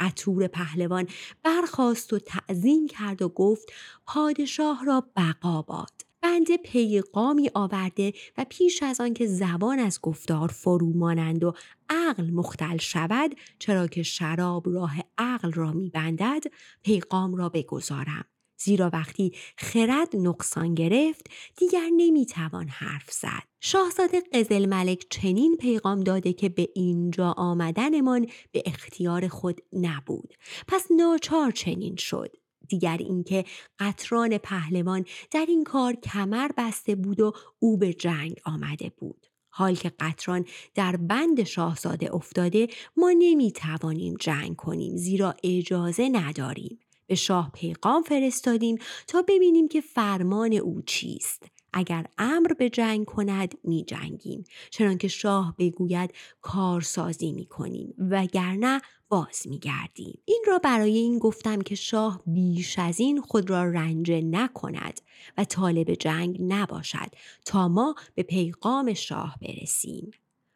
قطور 0.00 0.46
پهلوان 0.46 1.06
برخاست 1.42 2.12
و 2.12 2.18
تعظیم 2.18 2.86
کرد 2.86 3.22
و 3.22 3.28
گفت 3.28 3.72
پادشاه 4.06 4.84
را 4.84 5.04
بقا 5.16 5.62
باد. 5.62 6.10
بنده 6.20 6.56
پیغامی 6.56 7.50
آورده 7.54 8.12
و 8.38 8.46
پیش 8.48 8.82
از 8.82 9.00
آن 9.00 9.14
که 9.14 9.26
زبان 9.26 9.78
از 9.78 10.00
گفتار 10.00 10.48
فرو 10.48 10.92
مانند 10.92 11.44
و 11.44 11.52
عقل 11.88 12.30
مختل 12.30 12.76
شود 12.76 13.36
چرا 13.58 13.86
که 13.86 14.02
شراب 14.02 14.68
راه 14.68 14.94
عقل 15.18 15.52
را 15.52 15.72
میبندد 15.72 16.44
پیغام 16.82 17.34
را 17.34 17.48
بگذارم 17.48 18.24
زیرا 18.62 18.90
وقتی 18.92 19.32
خرد 19.56 20.16
نقصان 20.16 20.74
گرفت 20.74 21.26
دیگر 21.56 21.88
نمی‌توان 21.96 22.68
حرف 22.68 23.12
زد. 23.12 23.42
شاهزاده 23.60 24.22
قزل 24.32 24.66
ملک 24.66 25.06
چنین 25.10 25.56
پیغام 25.56 26.00
داده 26.00 26.32
که 26.32 26.48
به 26.48 26.68
اینجا 26.74 27.34
آمدنمان 27.36 28.26
به 28.52 28.62
اختیار 28.66 29.28
خود 29.28 29.60
نبود. 29.72 30.34
پس 30.68 30.86
ناچار 30.96 31.50
چنین 31.50 31.96
شد. 31.96 32.36
دیگر 32.68 32.96
اینکه 32.96 33.44
قطران 33.78 34.38
پهلوان 34.38 35.04
در 35.30 35.46
این 35.48 35.64
کار 35.64 35.94
کمر 35.94 36.50
بسته 36.56 36.94
بود 36.94 37.20
و 37.20 37.32
او 37.58 37.76
به 37.76 37.94
جنگ 37.94 38.40
آمده 38.44 38.92
بود. 38.96 39.26
حال 39.48 39.74
که 39.74 39.92
قطران 40.00 40.44
در 40.74 40.96
بند 40.96 41.42
شاهزاده 41.42 42.14
افتاده 42.14 42.68
ما 42.96 43.14
نمی 43.18 43.52
توانیم 43.52 44.14
جنگ 44.20 44.56
کنیم 44.56 44.96
زیرا 44.96 45.34
اجازه 45.42 46.08
نداریم. 46.08 46.78
به 47.10 47.16
شاه 47.16 47.50
پیغام 47.54 48.02
فرستادیم 48.02 48.78
تا 49.06 49.22
ببینیم 49.28 49.68
که 49.68 49.80
فرمان 49.80 50.52
او 50.52 50.82
چیست 50.82 51.42
اگر 51.72 52.06
امر 52.18 52.52
به 52.52 52.70
جنگ 52.70 53.04
کند 53.04 53.54
می 53.64 53.84
جنگیم 53.84 54.44
چنانکه 54.70 55.08
شاه 55.08 55.54
بگوید 55.58 56.14
کارسازی 56.42 57.32
می 57.32 57.46
کنیم 57.46 57.94
وگرنه 57.98 58.80
باز 59.08 59.46
می 59.48 59.58
گردیم. 59.58 60.18
این 60.24 60.44
را 60.46 60.58
برای 60.58 60.96
این 60.98 61.18
گفتم 61.18 61.60
که 61.60 61.74
شاه 61.74 62.22
بیش 62.26 62.78
از 62.78 63.00
این 63.00 63.20
خود 63.20 63.50
را 63.50 63.64
رنجه 63.64 64.20
نکند 64.20 65.00
و 65.38 65.44
طالب 65.44 65.94
جنگ 65.94 66.36
نباشد 66.40 67.10
تا 67.44 67.68
ما 67.68 67.94
به 68.14 68.22
پیغام 68.22 68.94
شاه 68.94 69.36
برسیم. 69.40 70.10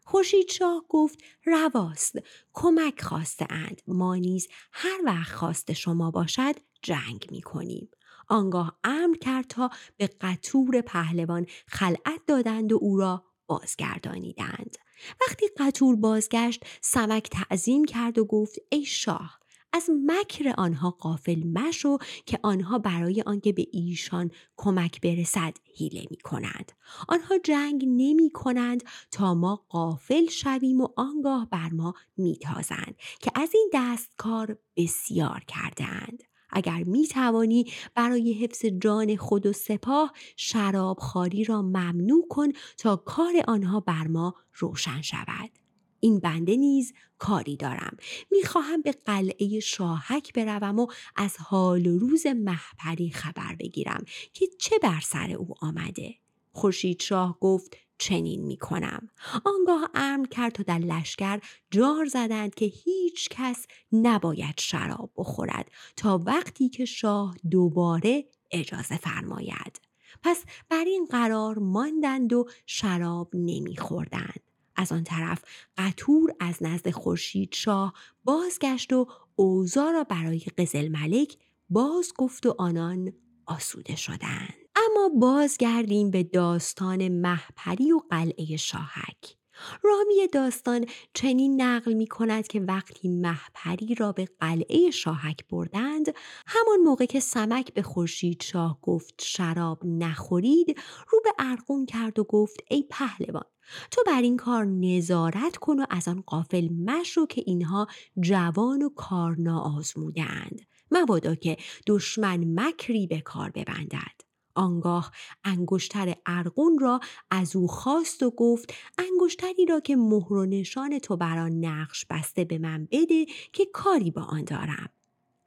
خورشید 0.05 0.51
شاه 0.51 0.85
گفت 0.89 1.19
رواست 1.45 2.19
کمک 2.53 3.03
خواسته 3.03 3.47
اند 3.51 3.83
ما 3.87 4.17
نیز 4.17 4.49
هر 4.73 4.99
وقت 5.05 5.33
خواست 5.33 5.73
شما 5.73 6.11
باشد 6.11 6.55
جنگ 6.83 7.27
می 7.31 7.43
کنیم. 7.43 7.89
آنگاه 8.29 8.79
امر 8.85 9.17
کرد 9.17 9.47
تا 9.47 9.71
به 9.97 10.07
قطور 10.21 10.81
پهلوان 10.81 11.47
خلعت 11.67 12.21
دادند 12.27 12.73
و 12.73 12.79
او 12.81 12.99
را 12.99 13.25
بازگردانیدند. 13.47 14.77
وقتی 15.21 15.47
قطور 15.59 15.97
بازگشت 15.97 16.65
سمک 16.81 17.29
تعظیم 17.31 17.85
کرد 17.85 18.19
و 18.19 18.25
گفت 18.25 18.57
ای 18.69 18.85
شاه 18.85 19.41
از 19.75 19.90
مکر 20.07 20.54
آنها 20.59 20.90
قافل 20.90 21.43
مشو 21.47 21.99
که 22.26 22.38
آنها 22.43 22.78
برای 22.78 23.23
آنکه 23.26 23.52
به 23.52 23.66
ایشان 23.73 24.31
کمک 24.57 25.00
برسد 25.00 25.57
هیله 25.64 26.07
می 26.11 26.16
کنند. 26.16 26.73
آنها 27.09 27.38
جنگ 27.38 27.85
نمی 27.87 28.31
کنند 28.31 28.85
تا 29.11 29.35
ما 29.35 29.66
قافل 29.69 30.26
شویم 30.26 30.81
و 30.81 30.88
آنگاه 30.97 31.49
بر 31.50 31.69
ما 31.73 31.95
می 32.16 32.37
تازند 32.37 32.95
که 33.21 33.31
از 33.35 33.50
این 33.54 33.71
دستکار 33.75 34.59
بسیار 34.76 35.45
کردند. 35.49 36.23
اگر 36.50 36.83
می 36.85 37.07
توانی 37.07 37.73
برای 37.95 38.33
حفظ 38.33 38.64
جان 38.64 39.16
خود 39.16 39.47
و 39.47 39.52
سپاه 39.52 40.12
شراب 40.37 40.99
خاری 40.99 41.45
را 41.45 41.62
ممنوع 41.62 42.28
کن 42.31 42.49
تا 42.78 42.97
کار 42.97 43.33
آنها 43.49 43.81
بر 43.81 44.07
ما 44.07 44.35
روشن 44.52 45.02
شود. 45.02 45.63
این 46.05 46.21
بنده 46.21 46.57
نیز 46.57 46.93
کاری 47.19 47.57
دارم 47.57 47.97
می‌خواهم 48.31 48.83
به 48.83 48.93
قلعه 48.93 49.61
شاهک 49.61 50.33
بروم 50.33 50.79
و 50.79 50.87
از 51.17 51.37
حال 51.37 51.87
و 51.87 51.99
روز 51.99 52.27
محپری 52.27 53.11
خبر 53.11 53.57
بگیرم 53.61 54.05
که 54.33 54.47
چه 54.59 54.79
بر 54.79 55.01
سر 55.01 55.33
او 55.33 55.55
آمده 55.61 56.15
خورشید 56.53 57.03
شاه 57.03 57.39
گفت 57.41 57.77
چنین 57.99 58.47
می 58.47 58.57
کنم. 58.57 59.09
آنگاه 59.45 59.91
امر 59.95 60.27
کرد 60.27 60.53
تا 60.53 60.63
در 60.63 60.79
لشکر 60.79 61.41
جار 61.71 62.05
زدند 62.07 62.55
که 62.55 62.67
هیچ 62.67 63.29
کس 63.31 63.67
نباید 63.93 64.61
شراب 64.61 65.11
بخورد 65.17 65.71
تا 65.97 66.23
وقتی 66.27 66.69
که 66.69 66.85
شاه 66.85 67.37
دوباره 67.51 68.25
اجازه 68.51 68.97
فرماید. 68.97 69.81
پس 70.23 70.45
بر 70.69 70.85
این 70.85 71.07
قرار 71.11 71.59
ماندند 71.59 72.33
و 72.33 72.45
شراب 72.67 73.31
نمیخوردند. 73.35 74.44
از 74.76 74.93
آن 74.93 75.04
طرف 75.04 75.43
قطور 75.76 76.35
از 76.40 76.62
نزد 76.62 76.90
خورشید 76.90 77.54
شاه 77.54 77.95
بازگشت 78.25 78.93
و 78.93 79.07
اوضاع 79.37 79.93
را 79.93 80.04
برای 80.04 80.43
قزل 80.59 80.88
ملک 80.88 81.37
باز 81.71 82.12
گفت 82.16 82.47
و 82.47 82.54
آنان 82.59 83.12
آسوده 83.47 83.97
شدند. 83.97 84.54
اما 84.76 85.09
بازگردیم 85.21 86.11
به 86.11 86.23
داستان 86.23 87.09
محپری 87.09 87.93
و 87.93 88.00
قلعه 88.11 88.57
شاهک. 88.57 89.37
رامی 89.83 90.29
داستان 90.33 90.87
چنین 91.15 91.63
نقل 91.63 91.93
می 91.93 92.07
کند 92.07 92.47
که 92.47 92.61
وقتی 92.61 93.09
محپری 93.09 93.95
را 93.95 94.13
به 94.13 94.29
قلعه 94.41 94.91
شاهک 94.91 95.49
بردند 95.49 96.07
همان 96.47 96.81
موقع 96.85 97.07
که 97.07 97.21
سمک 97.21 97.75
به 97.75 97.83
خورشید 97.83 98.43
شاه 98.43 98.79
گفت 98.83 99.15
شراب 99.23 99.83
نخورید 99.85 100.79
رو 101.09 101.21
به 101.25 101.31
ارقون 101.39 101.87
کرد 101.87 102.19
و 102.19 102.25
گفت 102.25 102.61
ای 102.71 102.85
پهلوان 102.91 103.45
تو 103.91 104.03
بر 104.07 104.23
این 104.23 104.37
کار 104.37 104.65
نظارت 104.65 105.57
کن 105.57 105.81
و 105.81 105.87
از 105.91 106.09
آن 106.09 106.21
قافل 106.27 106.69
مشو 106.69 107.27
که 107.27 107.43
اینها 107.47 107.87
جوان 108.21 108.83
و 108.83 108.89
کار 108.89 109.37
ناآزمودند 109.39 110.61
مبادا 110.91 111.35
که 111.35 111.57
دشمن 111.87 112.61
مکری 112.61 113.07
به 113.07 113.21
کار 113.21 113.51
ببندد. 113.51 114.24
آنگاه 114.55 115.11
انگشتر 115.45 116.15
ارقون 116.27 116.79
را 116.79 117.01
از 117.31 117.57
او 117.57 117.69
خواست 117.69 118.23
و 118.23 118.31
گفت 118.31 118.75
انگشتری 118.99 119.67
را 119.69 119.81
که 119.81 119.97
مهر 119.97 120.33
و 120.33 120.47
نشان 120.47 120.99
تو 120.99 121.17
بر 121.17 121.39
آن 121.39 121.65
نقش 121.65 122.07
بسته 122.11 122.45
به 122.45 122.59
من 122.59 122.89
بده 122.91 123.27
که 123.53 123.67
کاری 123.73 124.11
با 124.11 124.23
آن 124.23 124.45
دارم. 124.45 124.89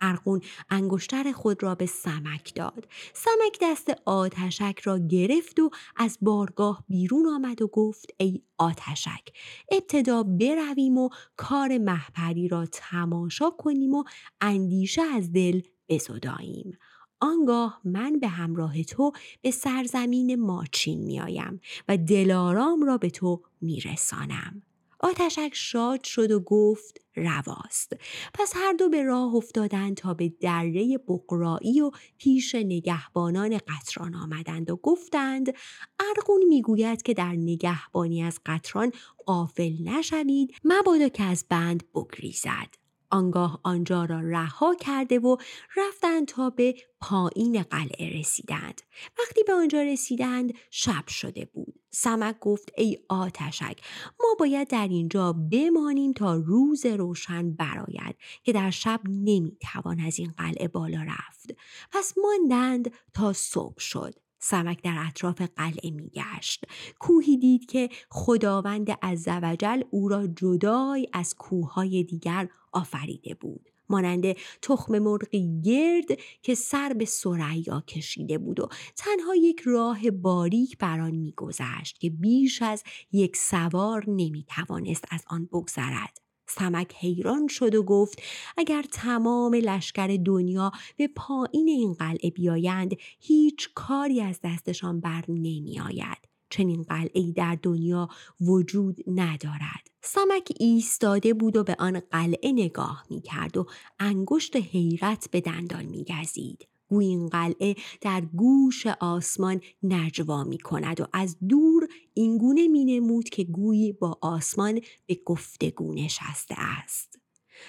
ارقون 0.02 0.42
انگشتر 0.70 1.32
خود 1.32 1.64
را 1.64 1.76
به 1.76 1.86
سمک 1.86 2.56
داد. 2.56 2.88
سمک 3.14 3.58
دست 3.62 3.94
آتشک 4.06 4.80
را 4.84 5.00
گرفت 5.00 5.60
و 5.60 5.70
از 5.96 6.18
بارگاه 6.22 6.84
بیرون 6.88 7.26
آمد 7.28 7.62
و 7.62 7.68
گفت 7.68 8.12
ای 8.18 8.42
آتشک 8.58 9.34
ابتدا 9.72 10.24
برویم 10.24 10.98
و 10.98 11.10
کار 11.38 11.78
محپری 11.78 12.48
را 12.48 12.66
تماشا 12.66 13.50
کنیم 13.50 13.94
و 13.94 14.04
اندیشه 14.42 15.02
از 15.02 15.32
دل 15.32 15.62
بزداییم. 15.90 16.78
آنگاه 17.20 17.82
من 17.84 18.20
به 18.20 18.28
همراه 18.28 18.84
تو 18.84 19.12
به 19.42 19.52
سرزمین 19.52 20.36
ماچین 20.36 21.04
میآیم 21.04 21.62
و 21.88 21.98
دلارام 21.98 22.84
را 22.84 22.98
به 22.98 23.10
تو 23.10 23.42
میرسانم. 23.62 24.62
آتشک 25.00 25.50
شاد 25.54 26.04
شد 26.04 26.32
و 26.32 26.40
گفت 26.40 27.02
رواست. 27.16 27.94
پس 28.34 28.54
هر 28.56 28.74
دو 28.74 28.90
به 28.90 29.04
راه 29.04 29.36
افتادند 29.36 29.98
تا 29.98 30.14
به 30.14 30.30
دره 30.30 30.98
بقرایی 30.98 31.82
و 31.82 31.92
پیش 32.18 32.56
نگهبانان 32.56 33.58
قطران 33.58 34.16
آمدند 34.16 34.70
و 34.70 34.76
گفتند 34.76 35.54
ارقون 36.00 36.44
می‌گوید 36.48 37.02
که 37.02 37.14
در 37.14 37.32
نگهبانی 37.32 38.24
از 38.24 38.40
قطران 38.46 38.92
قافل 39.26 39.74
نشوید 39.84 40.56
مبادا 40.64 41.10
که 41.10 41.24
از 41.24 41.46
بند 41.50 41.84
بگریزد. 41.96 42.87
آنگاه 43.10 43.60
آنجا 43.64 44.06
را 44.06 44.20
رها 44.22 44.76
کرده 44.76 45.20
و 45.20 45.38
رفتند 45.78 46.28
تا 46.28 46.50
به 46.50 46.76
پایین 47.02 47.62
قلعه 47.62 48.20
رسیدند. 48.20 48.82
وقتی 49.20 49.44
به 49.44 49.54
آنجا 49.54 49.82
رسیدند 49.82 50.54
شب 50.72 51.08
شده 51.08 51.46
بود. 51.46 51.80
سمک 51.92 52.40
گفت 52.40 52.72
ای 52.78 52.98
آتشک 53.10 53.82
ما 54.20 54.36
باید 54.40 54.68
در 54.68 54.88
اینجا 54.88 55.34
بمانیم 55.34 56.14
تا 56.14 56.36
روز 56.36 56.86
روشن 56.86 57.52
براید 57.52 58.16
که 58.44 58.54
در 58.54 58.70
شب 58.70 59.02
نمی‌توان 59.10 60.00
از 60.00 60.20
این 60.20 60.34
قلعه 60.38 60.68
بالا 60.68 61.04
رفت. 61.04 61.52
پس 61.92 62.14
ماندند 62.18 62.92
تا 63.14 63.34
صبح 63.34 63.80
شد. 63.80 64.14
سمک 64.40 64.84
در 64.84 65.06
اطراف 65.08 65.42
قلعه 65.42 65.92
میگشت. 65.92 66.66
کوهی 67.00 67.38
دید 67.38 67.66
که 67.66 67.90
خداوند 68.10 68.92
عزوجل 68.92 69.82
او 69.90 70.10
را 70.10 70.28
جدای 70.28 71.08
از 71.14 71.36
کوههای 71.36 72.04
دیگر 72.04 72.50
آفریده 72.78 73.34
بود 73.34 73.70
مانند 73.90 74.36
تخم 74.62 75.00
مرغی 75.00 75.62
گرد 75.62 76.20
که 76.42 76.56
سر 76.56 76.94
به 76.94 77.06
سریا 77.06 77.84
کشیده 77.88 78.38
بود 78.38 78.60
و 78.60 78.68
تنها 78.96 79.36
یک 79.36 79.62
راه 79.66 80.12
باریک 80.12 80.78
بر 80.78 81.00
آن 81.00 81.16
میگذشت 81.16 82.00
که 82.00 82.10
بیش 82.10 82.62
از 82.62 82.84
یک 83.12 83.38
سوار 83.38 84.04
نمی‌توانست 84.08 85.06
از 85.12 85.24
آن 85.28 85.46
بگذرد 85.46 86.18
سمک 86.50 86.96
حیران 86.96 87.48
شد 87.48 87.76
و 87.76 87.84
گفت 87.84 88.22
اگر 88.58 88.84
تمام 88.92 89.54
لشکر 89.54 90.18
دنیا 90.26 90.72
به 90.98 91.08
پایین 91.08 91.68
این 91.68 91.94
قلعه 91.94 92.30
بیایند 92.30 92.96
هیچ 93.20 93.70
کاری 93.76 94.22
از 94.22 94.40
دستشان 94.44 95.00
بر 95.00 95.24
نمی 95.28 95.80
آید. 95.80 96.27
چنین 96.50 96.84
قلعه 96.84 97.32
در 97.32 97.58
دنیا 97.64 98.10
وجود 98.42 98.98
ندارد. 99.08 99.88
سمک 100.02 100.52
ایستاده 100.60 101.34
بود 101.34 101.58
و 101.58 101.64
به 101.64 101.76
آن 101.80 102.02
قلعه 102.12 102.52
نگاه 102.52 103.06
می 103.10 103.22
کرد 103.22 103.58
و 103.58 103.66
انگشت 104.00 104.56
حیرت 104.56 105.30
به 105.32 105.42
دندان 105.42 105.86
می 105.86 106.06
گزید. 106.06 106.68
گوی 106.90 107.06
این 107.06 107.28
قلعه 107.28 107.76
در 108.02 108.22
گوش 108.22 108.88
آسمان 108.88 109.62
نجوا 109.84 110.44
می 110.44 110.58
کند 110.58 111.02
و 111.02 111.06
از 111.14 111.38
دور 111.50 111.88
اینگونه 112.14 112.68
می 112.68 112.86
نمود 112.86 113.30
که 113.30 113.44
گویی 113.44 113.94
با 113.94 114.18
آسمان 114.22 114.82
به 115.06 115.20
گفتگو 115.26 115.94
نشسته 115.94 116.56
است. 116.58 117.17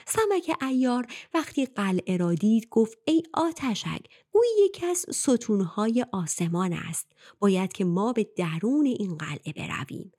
سمک 0.06 0.56
ایار 0.62 1.06
وقتی 1.34 1.66
قلعه 1.66 2.16
را 2.16 2.34
دید 2.34 2.68
گفت 2.68 2.98
ای 3.04 3.22
آتشک 3.34 4.00
گویی 4.32 4.50
یکی 4.64 4.86
از 4.86 5.06
ستونهای 5.10 6.06
آسمان 6.12 6.72
است. 6.72 7.06
باید 7.38 7.72
که 7.72 7.84
ما 7.84 8.12
به 8.12 8.28
درون 8.36 8.86
این 8.86 9.16
قلعه 9.16 9.52
برویم. 9.52 10.12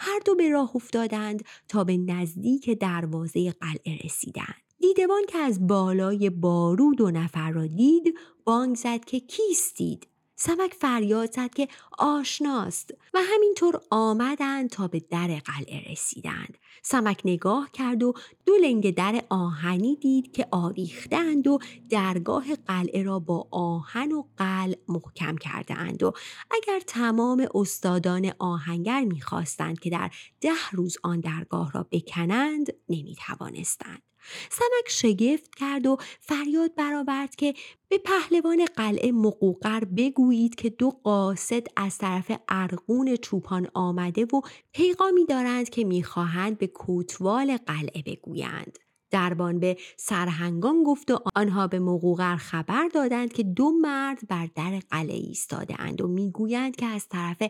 هر 0.00 0.20
دو 0.24 0.34
به 0.34 0.48
راه 0.48 0.76
افتادند 0.76 1.44
تا 1.68 1.84
به 1.84 1.96
نزدیک 1.96 2.70
دروازه 2.70 3.50
قلعه 3.52 3.98
رسیدند. 4.04 4.64
دیدبان 4.80 5.22
که 5.28 5.38
از 5.38 5.66
بالای 5.66 6.30
بارو 6.30 6.94
دو 6.94 7.10
نفر 7.10 7.50
را 7.50 7.66
دید 7.66 8.18
بانگ 8.44 8.76
زد 8.76 9.04
که 9.04 9.20
کیستید؟ 9.20 10.06
سمک 10.36 10.74
فریاد 10.74 11.32
زد 11.32 11.54
که 11.54 11.68
آشناست 11.98 12.90
و 13.14 13.18
همینطور 13.34 13.80
آمدند 13.90 14.70
تا 14.70 14.88
به 14.88 15.00
در 15.00 15.26
قلعه 15.26 15.92
رسیدند. 15.92 16.58
سمک 16.82 17.20
نگاه 17.24 17.70
کرد 17.72 18.02
و 18.02 18.14
دو 18.46 18.52
لنگ 18.62 18.94
در 18.94 19.24
آهنی 19.28 19.96
دید 19.96 20.32
که 20.32 20.46
آویختند 20.50 21.46
و 21.46 21.58
درگاه 21.90 22.56
قلعه 22.56 23.02
را 23.02 23.18
با 23.18 23.48
آهن 23.50 24.12
و 24.12 24.24
قل 24.36 24.74
محکم 24.88 25.36
کرده 25.36 25.74
اند 25.74 26.02
و 26.02 26.12
اگر 26.50 26.80
تمام 26.86 27.46
استادان 27.54 28.32
آهنگر 28.38 29.04
می‌خواستند 29.04 29.80
که 29.80 29.90
در 29.90 30.10
ده 30.40 30.70
روز 30.72 30.96
آن 31.02 31.20
درگاه 31.20 31.72
را 31.72 31.86
بکنند 31.92 32.66
نمی‌توانستند. 32.88 34.02
سمک 34.50 34.88
شگفت 34.88 35.54
کرد 35.54 35.86
و 35.86 35.96
فریاد 36.20 36.74
برآورد 36.74 37.36
که 37.36 37.54
به 37.88 37.98
پهلوان 37.98 38.64
قلعه 38.76 39.12
مقوقر 39.12 39.84
بگویید 39.84 40.54
که 40.54 40.70
دو 40.70 40.90
قاصد 40.90 41.66
از 41.76 41.98
طرف 41.98 42.32
ارقون 42.48 43.16
چوپان 43.16 43.68
آمده 43.74 44.24
و 44.24 44.40
پیغامی 44.72 45.26
دارند 45.26 45.68
که 45.68 45.84
می‌خواهند 45.84 46.58
به 46.58 46.66
کوتوال 46.66 47.56
قلعه 47.56 48.02
بگویند. 48.06 48.78
دربان 49.10 49.60
به 49.60 49.76
سرهنگان 49.96 50.82
گفت 50.82 51.10
و 51.10 51.18
آنها 51.34 51.66
به 51.66 51.78
مقوقر 51.78 52.36
خبر 52.36 52.88
دادند 52.94 53.32
که 53.32 53.42
دو 53.42 53.70
مرد 53.70 54.18
بر 54.28 54.48
در 54.54 54.80
قلعه 54.90 55.16
ایستاده 55.16 55.74
اند 55.78 56.00
و 56.02 56.08
می‌گویند 56.08 56.76
که 56.76 56.86
از 56.86 57.08
طرف 57.08 57.42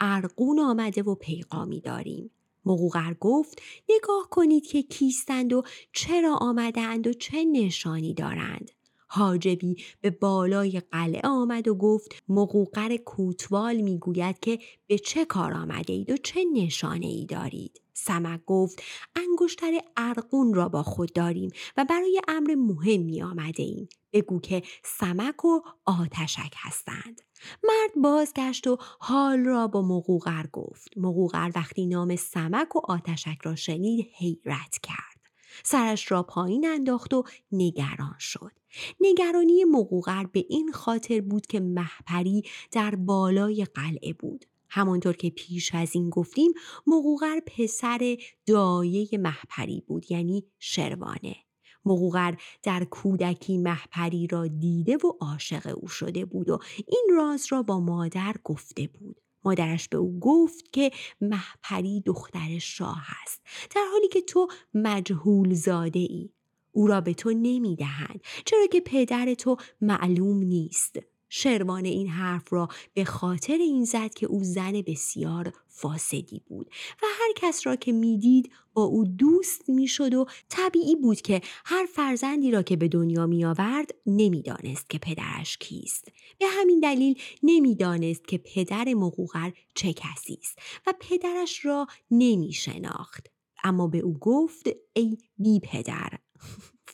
ارقون 0.00 0.58
آمده 0.58 1.02
و 1.02 1.14
پیغامی 1.14 1.80
داریم. 1.80 2.30
مقوقر 2.68 3.14
گفت 3.20 3.62
نگاه 3.88 4.28
کنید 4.30 4.66
که 4.66 4.82
کیستند 4.82 5.52
و 5.52 5.62
چرا 5.92 6.36
آمدند 6.36 7.06
و 7.06 7.12
چه 7.12 7.44
نشانی 7.44 8.14
دارند 8.14 8.70
حاجبی 9.08 9.76
به 10.00 10.10
بالای 10.10 10.82
قلعه 10.90 11.28
آمد 11.28 11.68
و 11.68 11.74
گفت 11.74 12.22
مقوقر 12.28 12.96
کوتوال 12.96 13.76
می‌گوید 13.76 14.40
که 14.40 14.58
به 14.86 14.98
چه 14.98 15.24
کار 15.24 15.54
آمده 15.54 15.92
اید 15.92 16.10
و 16.10 16.16
چه 16.16 16.44
نشانه 16.52 17.06
ای 17.06 17.26
دارید 17.26 17.80
سمک 17.94 18.40
گفت 18.46 18.82
انگشتر 19.16 19.80
ارقون 19.96 20.54
را 20.54 20.68
با 20.68 20.82
خود 20.82 21.12
داریم 21.12 21.50
و 21.76 21.84
برای 21.84 22.20
امر 22.28 22.54
مهمی 22.54 23.22
آمده 23.22 23.62
ایم. 23.62 23.88
بگو 24.12 24.40
که 24.40 24.62
سمک 24.84 25.44
و 25.44 25.60
آتشک 25.84 26.54
هستند. 26.56 27.27
مرد 27.64 28.02
بازگشت 28.02 28.66
و 28.66 28.76
حال 28.80 29.44
را 29.44 29.66
با 29.66 29.82
مقوقر 29.82 30.46
گفت. 30.52 30.88
مقوقر 30.96 31.50
وقتی 31.54 31.86
نام 31.86 32.16
سمک 32.16 32.76
و 32.76 32.80
آتشک 32.84 33.38
را 33.42 33.56
شنید 33.56 34.08
حیرت 34.18 34.78
کرد. 34.82 35.18
سرش 35.64 36.10
را 36.12 36.22
پایین 36.22 36.66
انداخت 36.68 37.14
و 37.14 37.24
نگران 37.52 38.16
شد. 38.18 38.52
نگرانی 39.00 39.64
مقوقر 39.64 40.24
به 40.24 40.44
این 40.48 40.72
خاطر 40.72 41.20
بود 41.20 41.46
که 41.46 41.60
محپری 41.60 42.42
در 42.72 42.94
بالای 42.94 43.66
قلعه 43.74 44.12
بود. 44.12 44.44
همانطور 44.70 45.16
که 45.16 45.30
پیش 45.30 45.74
از 45.74 45.90
این 45.94 46.10
گفتیم 46.10 46.52
مقوقر 46.86 47.40
پسر 47.40 48.16
دایه 48.46 49.08
محپری 49.18 49.84
بود 49.86 50.10
یعنی 50.10 50.44
شروانه. 50.58 51.36
مقوقر 51.84 52.34
در 52.62 52.84
کودکی 52.84 53.58
محپری 53.58 54.26
را 54.26 54.46
دیده 54.46 54.96
و 54.96 55.12
عاشق 55.20 55.78
او 55.80 55.88
شده 55.88 56.24
بود 56.24 56.50
و 56.50 56.58
این 56.86 57.06
راز 57.16 57.46
را 57.50 57.62
با 57.62 57.80
مادر 57.80 58.34
گفته 58.44 58.86
بود. 58.86 59.16
مادرش 59.44 59.88
به 59.88 59.96
او 59.96 60.18
گفت 60.20 60.72
که 60.72 60.90
محپری 61.20 62.00
دختر 62.00 62.58
شاه 62.58 63.06
است 63.22 63.42
در 63.76 63.84
حالی 63.92 64.08
که 64.08 64.20
تو 64.20 64.48
مجهول 64.74 65.54
زاده 65.54 65.98
ای. 65.98 66.30
او 66.72 66.86
را 66.86 67.00
به 67.00 67.14
تو 67.14 67.30
نمی‌دهند 67.30 68.20
چرا 68.44 68.66
که 68.72 68.80
پدر 68.80 69.34
تو 69.34 69.56
معلوم 69.80 70.38
نیست. 70.38 70.98
شروان 71.28 71.84
این 71.84 72.08
حرف 72.08 72.52
را 72.52 72.68
به 72.94 73.04
خاطر 73.04 73.56
این 73.58 73.84
زد 73.84 74.14
که 74.14 74.26
او 74.26 74.44
زن 74.44 74.72
بسیار 74.72 75.52
فاسدی 75.68 76.42
بود 76.46 76.70
و 77.02 77.06
هر 77.20 77.32
کس 77.36 77.66
را 77.66 77.76
که 77.76 77.92
می‌دید 77.92 78.52
با 78.74 78.82
او 78.82 79.04
دوست 79.04 79.68
می‌شد 79.68 80.14
و 80.14 80.26
طبیعی 80.48 80.96
بود 80.96 81.20
که 81.20 81.40
هر 81.64 81.86
فرزندی 81.94 82.50
را 82.50 82.62
که 82.62 82.76
به 82.76 82.88
دنیا 82.88 83.26
می 83.26 83.44
آورد 83.44 83.90
نمی‌دانست 84.06 84.90
که 84.90 84.98
پدرش 84.98 85.56
کیست. 85.58 86.08
به 86.38 86.46
همین 86.46 86.80
دلیل 86.80 87.18
نمی‌دانست 87.42 88.28
که 88.28 88.38
پدر 88.38 88.94
مقوقر 88.94 89.50
چه 89.74 89.92
کسی 89.92 90.38
است 90.42 90.58
و 90.86 90.94
پدرش 91.00 91.64
را 91.64 91.86
نمی 92.10 92.52
شناخت 92.52 93.26
اما 93.64 93.86
به 93.86 93.98
او 93.98 94.18
گفت 94.18 94.68
ای 94.92 95.18
بی 95.38 95.60
پدر 95.60 96.10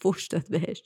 فش 0.05 0.27
داد 0.27 0.49
بهش 0.49 0.83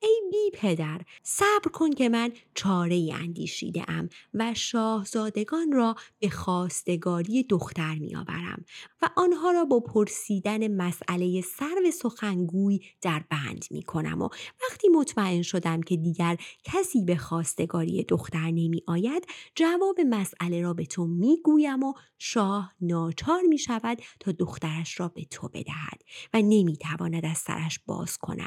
ای 0.00 0.20
بی 0.30 0.50
پدر 0.54 1.00
صبر 1.22 1.70
کن 1.72 1.90
که 1.90 2.08
من 2.08 2.32
چاره 2.54 3.10
اندیشیده 3.14 3.84
ام 3.88 4.08
و 4.34 4.54
شاهزادگان 4.54 5.72
را 5.72 5.96
به 6.18 6.28
خواستگاری 6.28 7.42
دختر 7.42 7.94
می 7.94 8.16
آورم 8.16 8.64
و 9.02 9.08
آنها 9.16 9.50
را 9.50 9.64
با 9.64 9.80
پرسیدن 9.80 10.76
مسئله 10.76 11.40
سر 11.40 11.90
سخنگوی 11.92 12.80
در 13.02 13.24
بند 13.30 13.64
می 13.70 13.82
کنم 13.82 14.22
و 14.22 14.28
وقتی 14.62 14.88
مطمئن 14.88 15.42
شدم 15.42 15.80
که 15.80 15.96
دیگر 15.96 16.36
کسی 16.64 17.02
به 17.04 17.16
خواستگاری 17.16 18.04
دختر 18.04 18.50
نمی 18.50 18.82
آید 18.86 19.26
جواب 19.54 20.00
مسئله 20.00 20.62
را 20.62 20.74
به 20.74 20.86
تو 20.86 21.06
می 21.06 21.36
گویم 21.44 21.82
و 21.82 21.92
شاه 22.18 22.74
ناچار 22.80 23.42
می 23.48 23.58
شود 23.58 23.98
تا 24.20 24.32
دخترش 24.32 25.00
را 25.00 25.08
به 25.08 25.24
تو 25.24 25.48
بدهد 25.48 26.02
و 26.34 26.42
نمی 26.42 26.76
تواند 26.76 27.26
از 27.26 27.38
سرش 27.38 27.78
باز 27.86 28.18
کند. 28.18 28.41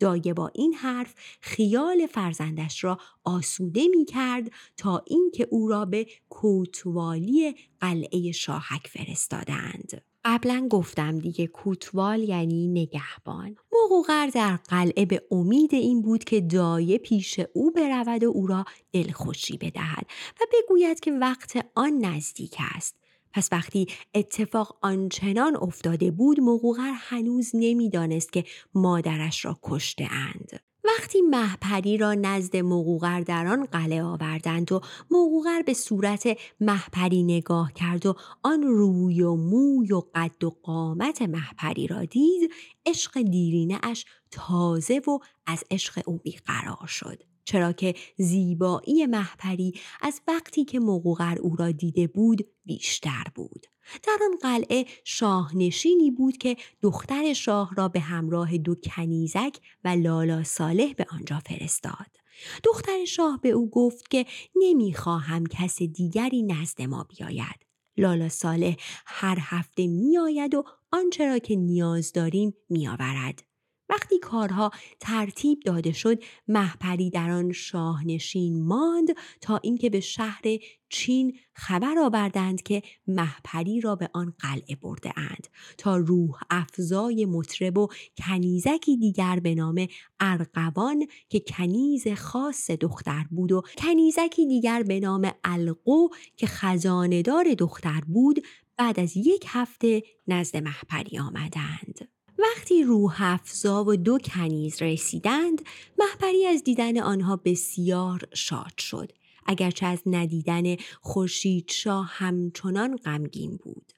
دایه 0.00 0.34
با 0.34 0.50
این 0.54 0.74
حرف 0.74 1.14
خیال 1.40 2.06
فرزندش 2.06 2.84
را 2.84 2.98
آسوده 3.24 3.88
می 3.88 4.04
کرد 4.04 4.50
تا 4.76 5.02
اینکه 5.06 5.48
او 5.50 5.68
را 5.68 5.84
به 5.84 6.06
کوتوالی 6.28 7.54
قلعه 7.80 8.32
شاهک 8.32 8.86
فرستادند. 8.86 10.02
قبلا 10.24 10.68
گفتم 10.70 11.18
دیگه 11.18 11.46
کوتوال 11.46 12.20
یعنی 12.20 12.68
نگهبان. 12.68 13.56
مقوقر 13.72 14.26
در 14.26 14.56
قلعه 14.56 15.06
به 15.06 15.22
امید 15.30 15.74
این 15.74 16.02
بود 16.02 16.24
که 16.24 16.40
دایه 16.40 16.98
پیش 16.98 17.40
او 17.52 17.70
برود 17.70 18.24
و 18.24 18.30
او 18.30 18.46
را 18.46 18.64
دلخوشی 18.92 19.56
بدهد 19.56 20.06
و 20.40 20.44
بگوید 20.52 21.00
که 21.00 21.12
وقت 21.12 21.66
آن 21.74 22.04
نزدیک 22.04 22.56
است. 22.58 23.03
پس 23.34 23.48
وقتی 23.52 23.86
اتفاق 24.14 24.78
آنچنان 24.82 25.56
افتاده 25.56 26.10
بود 26.10 26.40
مقوقر 26.40 26.92
هنوز 26.94 27.50
نمی‌دانست 27.54 28.32
که 28.32 28.44
مادرش 28.74 29.44
را 29.44 29.58
کشته 29.62 30.08
اند. 30.10 30.60
وقتی 30.84 31.22
محپری 31.22 31.96
را 31.96 32.14
نزد 32.14 32.56
مقوقر 32.56 33.20
در 33.20 33.46
آن 33.46 33.64
قلعه 33.64 34.02
آوردند 34.02 34.72
و 34.72 34.80
مقوقر 35.10 35.62
به 35.62 35.74
صورت 35.74 36.38
محپری 36.60 37.22
نگاه 37.22 37.72
کرد 37.72 38.06
و 38.06 38.14
آن 38.42 38.62
روی 38.62 39.22
و 39.22 39.34
موی 39.34 39.92
و 39.92 40.02
قد 40.14 40.44
و 40.44 40.50
قامت 40.62 41.22
محپری 41.22 41.86
را 41.86 42.04
دید 42.04 42.52
عشق 42.86 43.22
دیرینه 43.22 43.78
اش 43.82 44.04
تازه 44.30 44.98
و 44.98 45.18
از 45.46 45.64
عشق 45.70 46.02
او 46.06 46.18
بیقرار 46.18 46.86
شد. 46.86 47.33
چرا 47.44 47.72
که 47.72 47.94
زیبایی 48.18 49.06
محپری 49.06 49.72
از 50.00 50.20
وقتی 50.28 50.64
که 50.64 50.80
مقوقر 50.80 51.38
او 51.38 51.56
را 51.56 51.70
دیده 51.70 52.06
بود 52.06 52.46
بیشتر 52.64 53.24
بود. 53.34 53.66
در 54.02 54.18
آن 54.22 54.38
قلعه 54.42 54.86
شاهنشینی 55.04 56.10
بود 56.10 56.36
که 56.36 56.56
دختر 56.82 57.32
شاه 57.32 57.74
را 57.76 57.88
به 57.88 58.00
همراه 58.00 58.58
دو 58.58 58.74
کنیزک 58.74 59.56
و 59.84 59.88
لالا 59.88 60.44
صالح 60.44 60.92
به 60.92 61.06
آنجا 61.10 61.38
فرستاد. 61.38 62.16
دختر 62.64 63.04
شاه 63.04 63.40
به 63.42 63.50
او 63.50 63.70
گفت 63.70 64.10
که 64.10 64.26
نمی‌خواهم 64.56 65.46
کس 65.46 65.82
دیگری 65.82 66.42
نزد 66.42 66.82
ما 66.82 67.04
بیاید. 67.04 67.66
لالا 67.96 68.28
صالح 68.28 68.76
هر 69.06 69.38
هفته 69.40 69.86
میآید 69.86 70.54
و 70.54 70.64
آنچه 70.92 71.26
را 71.26 71.38
که 71.38 71.56
نیاز 71.56 72.12
داریم 72.12 72.54
میآورد. 72.70 73.42
وقتی 73.88 74.18
کارها 74.18 74.70
ترتیب 75.00 75.60
داده 75.60 75.92
شد 75.92 76.22
محپری 76.48 77.10
در 77.10 77.30
آن 77.30 77.52
شاهنشین 77.52 78.66
ماند 78.66 79.08
تا 79.40 79.60
اینکه 79.62 79.90
به 79.90 80.00
شهر 80.00 80.42
چین 80.88 81.38
خبر 81.52 81.98
آوردند 81.98 82.62
که 82.62 82.82
محپری 83.06 83.80
را 83.80 83.96
به 83.96 84.10
آن 84.12 84.34
قلعه 84.38 84.76
برده 84.76 85.12
اند 85.16 85.48
تا 85.78 85.96
روح 85.96 86.40
افزای 86.50 87.24
مطرب 87.24 87.78
و 87.78 87.88
کنیزکی 88.16 88.96
دیگر 88.96 89.40
به 89.40 89.54
نام 89.54 89.86
ارقوان 90.20 91.06
که 91.28 91.40
کنیز 91.40 92.08
خاص 92.08 92.70
دختر 92.70 93.26
بود 93.30 93.52
و 93.52 93.62
کنیزکی 93.78 94.46
دیگر 94.46 94.82
به 94.82 95.00
نام 95.00 95.30
القو 95.44 96.08
که 96.36 96.46
خزاندار 96.46 97.54
دختر 97.58 98.00
بود 98.06 98.46
بعد 98.76 99.00
از 99.00 99.16
یک 99.16 99.44
هفته 99.48 100.02
نزد 100.28 100.56
محپری 100.56 101.18
آمدند. 101.18 102.13
وقتی 102.44 102.82
روح 102.82 103.16
افزا 103.22 103.84
و 103.84 103.96
دو 103.96 104.18
کنیز 104.18 104.82
رسیدند 104.82 105.62
محبری 105.98 106.46
از 106.46 106.64
دیدن 106.64 106.98
آنها 106.98 107.36
بسیار 107.36 108.20
شاد 108.34 108.78
شد 108.78 109.12
اگرچه 109.46 109.86
از 109.86 110.02
ندیدن 110.06 110.76
خورشید 111.00 111.70
شاه 111.70 112.06
همچنان 112.10 112.96
غمگین 112.96 113.56
بود. 113.56 113.92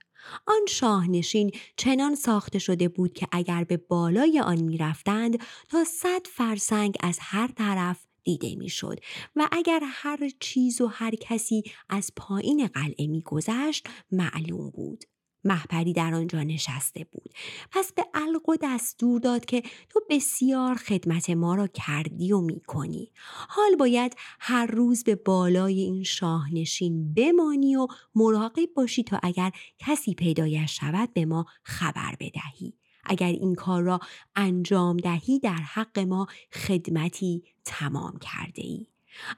آن 0.47 0.61
شاهنشین 0.69 1.51
چنان 1.77 2.15
ساخته 2.15 2.59
شده 2.59 2.89
بود 2.89 3.13
که 3.13 3.29
اگر 3.33 3.65
به 3.65 3.77
بالای 3.77 4.41
آن 4.41 4.63
می‌رفتند 4.63 5.39
تا 5.69 5.85
صد 5.85 6.27
فرسنگ 6.27 6.95
از 7.01 7.19
هر 7.21 7.47
طرف 7.49 8.07
دیده 8.25 8.55
می‌شد 8.55 9.01
و 9.37 9.49
اگر 9.53 9.81
هر 9.85 10.31
چیز 10.41 10.81
و 10.81 10.87
هر 10.87 11.15
کسی 11.15 11.63
از 11.89 12.13
پایین 12.17 12.67
قلعه 12.67 13.07
میگذشت 13.07 13.87
معلوم 14.13 14.71
بود. 14.71 15.05
محپری 15.47 15.93
در 15.93 16.15
آنجا 16.15 16.43
نشسته 16.43 17.07
بود 17.13 17.31
پس 17.71 17.93
به 17.93 18.05
القو 18.15 18.57
دستور 18.63 19.21
داد 19.21 19.45
که 19.45 19.63
تو 19.89 20.01
بسیار 20.11 20.75
خدمت 20.75 21.31
ما 21.31 21.55
را 21.55 21.67
کردی 21.67 22.33
و 22.33 22.41
می‌کنی 22.41 23.13
حال 23.49 23.77
باید 23.77 24.17
هر 24.41 24.67
روز 24.67 25.05
به 25.05 25.15
بالای 25.15 25.81
این 25.81 26.03
شاهنشین 26.03 27.15
بمانی 27.15 27.77
و 27.77 27.87
مراقب 28.15 28.69
باشی 28.75 29.03
تا 29.03 29.21
اگر 29.23 29.51
کسی 29.79 30.15
پیدایش 30.15 30.79
شود 30.81 31.13
به 31.13 31.25
ما 31.25 31.47
خبر 31.63 32.17
بدهی 32.21 32.75
اگر 33.05 33.27
این 33.27 33.55
کار 33.55 33.83
را 33.83 34.01
انجام 34.37 34.97
دهی 34.97 35.39
در 35.39 35.57
حق 35.57 35.99
ما 35.99 36.27
خدمتی 36.53 37.43
تمام 37.65 38.19
کرده 38.19 38.63
ای. 38.63 38.87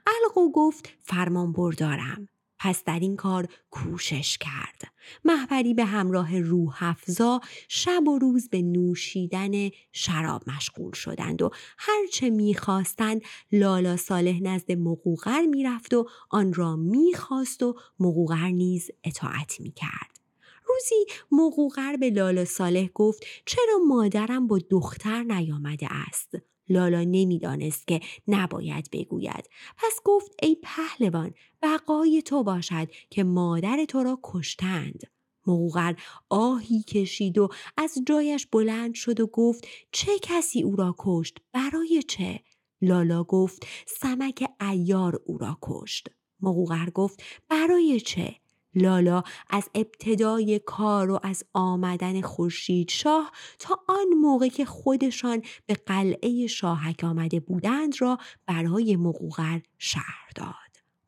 القو 0.07 0.51
گفت 0.51 0.89
فرمان 0.99 1.51
بردارم. 1.51 2.27
پس 2.59 2.83
در 2.83 2.99
این 2.99 3.15
کار 3.15 3.47
کوشش 3.71 4.37
کرد. 4.37 4.81
محبری 5.25 5.73
به 5.73 5.85
همراه 5.85 6.39
روح 6.39 6.77
افزا 6.79 7.41
شب 7.67 8.07
و 8.07 8.19
روز 8.19 8.49
به 8.49 8.61
نوشیدن 8.61 9.69
شراب 9.91 10.49
مشغول 10.49 10.93
شدند 10.93 11.41
و 11.41 11.49
هرچه 11.77 12.29
می‌خواستند 12.29 13.21
لالا 13.51 13.97
صالح 13.97 14.39
نزد 14.41 14.71
مقوقر 14.71 15.41
می‌رفت 15.41 15.93
و 15.93 16.09
آن 16.29 16.53
را 16.53 16.75
می‌خواست 16.75 17.63
و 17.63 17.75
مقوقر 17.99 18.49
نیز 18.49 18.91
اطاعت 19.03 19.61
می‌کرد. 19.61 20.19
روزی 20.65 21.05
مقوقر 21.31 21.95
به 21.97 22.09
لالا 22.09 22.45
صالح 22.45 22.87
گفت 22.95 23.23
چرا 23.45 23.77
مادرم 23.87 24.47
با 24.47 24.59
دختر 24.69 25.23
نیامده 25.23 25.87
است؟ 25.91 26.35
لالا 26.69 27.03
نمی‌دانست 27.03 27.87
که 27.87 27.99
نباید 28.27 28.89
بگوید. 28.91 29.49
پس 29.77 29.99
گفت 30.05 30.31
ای 30.43 30.57
پهلوان 30.63 31.33
بقای 31.61 32.21
تو 32.21 32.43
باشد 32.43 32.87
که 33.09 33.23
مادر 33.23 33.85
تو 33.85 34.03
را 34.03 34.19
کشتند. 34.23 35.03
مغوغر 35.47 35.93
آهی 36.29 36.83
کشید 36.83 37.37
و 37.37 37.49
از 37.77 37.97
جایش 38.07 38.47
بلند 38.47 38.93
شد 38.93 39.19
و 39.19 39.27
گفت 39.27 39.67
چه 39.91 40.11
کسی 40.21 40.61
او 40.63 40.75
را 40.75 40.95
کشت؟ 40.97 41.37
برای 41.53 42.03
چه؟ 42.07 42.39
لالا 42.81 43.23
گفت 43.23 43.65
سمک 43.87 44.49
ایار 44.61 45.21
او 45.25 45.37
را 45.37 45.57
کشت. 45.61 46.09
مغوغر 46.41 46.89
گفت 46.89 47.23
برای 47.49 47.99
چه؟ 47.99 48.35
لالا 48.75 49.23
از 49.49 49.69
ابتدای 49.75 50.59
کار 50.65 51.11
و 51.11 51.19
از 51.23 51.43
آمدن 51.53 52.21
خورشید 52.21 52.89
شاه 52.89 53.31
تا 53.59 53.79
آن 53.87 54.07
موقع 54.21 54.47
که 54.47 54.65
خودشان 54.65 55.41
به 55.65 55.73
قلعه 55.73 56.47
شاهک 56.47 57.03
آمده 57.03 57.39
بودند 57.39 58.01
را 58.01 58.17
برای 58.45 58.95
مقوغر 58.95 59.59
شهر 59.77 60.29
داد. 60.35 60.53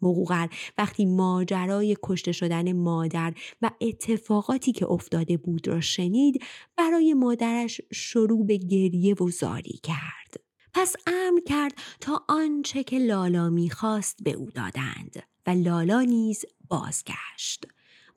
مقوغر 0.02 0.47
وقتی 0.78 1.06
ماجرای 1.06 1.97
کشته 2.04 2.32
شدن 2.32 2.74
مادر 2.74 3.34
و 3.62 3.71
اتفاقاتی 3.82 4.71
که 4.71 4.91
افتاده 4.91 5.38
بود 5.38 5.67
را 5.67 5.82
شنید 5.82 6.43
برای 6.78 7.13
مادرش 7.13 7.82
شروع 7.93 8.45
به 8.45 8.58
گریه 8.58 9.13
و 9.13 9.30
زاری 9.30 9.80
کرد. 9.84 10.43
پس 10.74 10.95
امر 11.08 11.39
کرد 11.47 11.74
تا 12.00 12.26
آنچه 12.30 12.84
که 12.84 12.97
لالا 13.00 13.50
می‌خواست 13.50 14.24
به 14.24 14.32
او 14.32 14.50
دادند 14.52 15.30
و 15.47 15.49
لالا 15.49 16.01
نیز 16.01 16.45
بازگشت. 16.67 17.65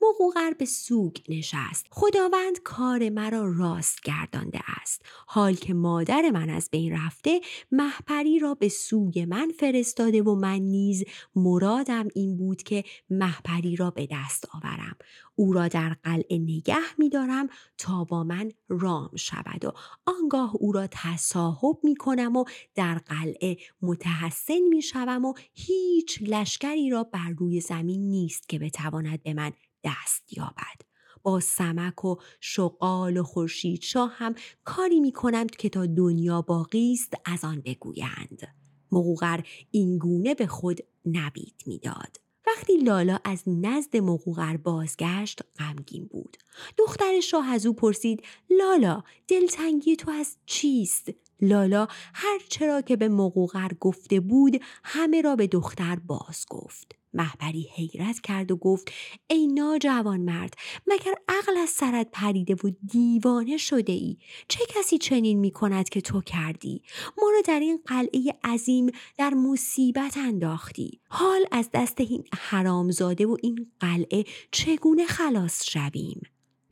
مقوقر 0.09 0.53
به 0.53 0.65
سوگ 0.65 1.15
نشست. 1.29 1.87
خداوند 1.89 2.59
کار 2.63 3.09
مرا 3.09 3.53
راست 3.57 4.01
گردانده 4.01 4.59
است. 4.81 5.01
حال 5.27 5.53
که 5.53 5.73
مادر 5.73 6.29
من 6.29 6.49
از 6.49 6.69
بین 6.71 6.93
رفته 6.93 7.41
محپری 7.71 8.39
را 8.39 8.53
به 8.53 8.69
سوگ 8.69 9.19
من 9.19 9.51
فرستاده 9.59 10.21
و 10.21 10.35
من 10.35 10.59
نیز 10.59 11.03
مرادم 11.35 12.07
این 12.15 12.37
بود 12.37 12.63
که 12.63 12.83
محپری 13.09 13.75
را 13.75 13.91
به 13.91 14.07
دست 14.11 14.45
آورم. 14.53 14.95
او 15.35 15.53
را 15.53 15.67
در 15.67 15.95
قلعه 16.03 16.37
نگه 16.37 16.97
می 16.97 17.09
دارم 17.09 17.47
تا 17.77 18.03
با 18.03 18.23
من 18.23 18.51
رام 18.69 19.15
شود 19.15 19.65
و 19.65 19.71
آنگاه 20.05 20.55
او 20.55 20.71
را 20.71 20.87
تصاحب 20.91 21.77
می 21.83 21.95
کنم 21.95 22.35
و 22.35 22.45
در 22.75 22.97
قلعه 22.97 23.57
متحسن 23.81 24.61
می 24.69 24.81
شوم 24.81 25.25
و 25.25 25.33
هیچ 25.53 26.19
لشکری 26.21 26.89
را 26.89 27.03
بر 27.03 27.29
روی 27.37 27.61
زمین 27.61 28.09
نیست 28.09 28.49
که 28.49 28.59
بتواند 28.59 29.23
به 29.23 29.33
من 29.33 29.51
دست 29.85 30.33
یابد. 30.37 30.81
با 31.23 31.39
سمک 31.39 32.05
و 32.05 32.15
شقال 32.39 33.17
و 33.17 33.23
خورشید 33.23 33.81
شاه 33.81 34.11
هم 34.15 34.35
کاری 34.63 34.99
می 34.99 35.11
کنند 35.11 35.51
که 35.51 35.69
تا 35.69 35.85
دنیا 35.85 36.41
باقی 36.41 36.93
است 36.93 37.13
از 37.25 37.43
آن 37.43 37.61
بگویند. 37.65 38.47
مقوغر 38.91 39.39
این 39.71 39.97
گونه 39.97 40.35
به 40.35 40.47
خود 40.47 40.79
نبید 41.05 41.63
می‌داد. 41.65 42.19
وقتی 42.47 42.77
لالا 42.77 43.19
از 43.23 43.43
نزد 43.47 43.97
مقوغر 43.97 44.57
بازگشت 44.57 45.41
غمگین 45.59 46.05
بود. 46.05 46.37
دختر 46.77 47.19
شاه 47.19 47.47
از 47.47 47.65
او 47.65 47.73
پرسید 47.73 48.23
لالا 48.49 49.03
دلتنگی 49.27 49.95
تو 49.95 50.11
از 50.11 50.37
چیست؟ 50.45 51.09
لالا 51.41 51.87
هر 52.13 52.39
چرا 52.49 52.81
که 52.81 52.95
به 52.95 53.09
مقوغر 53.09 53.71
گفته 53.79 54.19
بود 54.19 54.61
همه 54.83 55.21
را 55.21 55.35
به 55.35 55.47
دختر 55.47 55.95
باز 55.95 56.45
گفت. 56.49 56.95
محبری 57.15 57.69
حیرت 57.75 58.21
کرد 58.21 58.51
و 58.51 58.55
گفت 58.55 58.91
ای 59.27 59.47
ناجوان 59.47 60.21
مرد 60.21 60.53
مگر 60.87 61.13
عقل 61.27 61.57
از 61.57 61.69
سرت 61.69 62.07
پریده 62.11 62.55
و 62.55 62.71
دیوانه 62.87 63.57
شده 63.57 63.93
ای؟ 63.93 64.17
چه 64.47 64.59
کسی 64.69 64.97
چنین 64.97 65.39
می 65.39 65.51
کند 65.51 65.89
که 65.89 66.01
تو 66.01 66.21
کردی؟ 66.21 66.81
ما 67.17 67.29
را 67.29 67.41
در 67.45 67.59
این 67.59 67.79
قلعه 67.85 68.33
عظیم 68.43 68.91
در 69.17 69.33
مصیبت 69.33 70.17
انداختی. 70.17 70.99
حال 71.09 71.45
از 71.51 71.69
دست 71.73 71.99
این 72.01 72.23
حرامزاده 72.33 73.25
و 73.25 73.37
این 73.43 73.71
قلعه 73.79 74.23
چگونه 74.51 75.05
خلاص 75.05 75.63
شویم؟ 75.69 76.21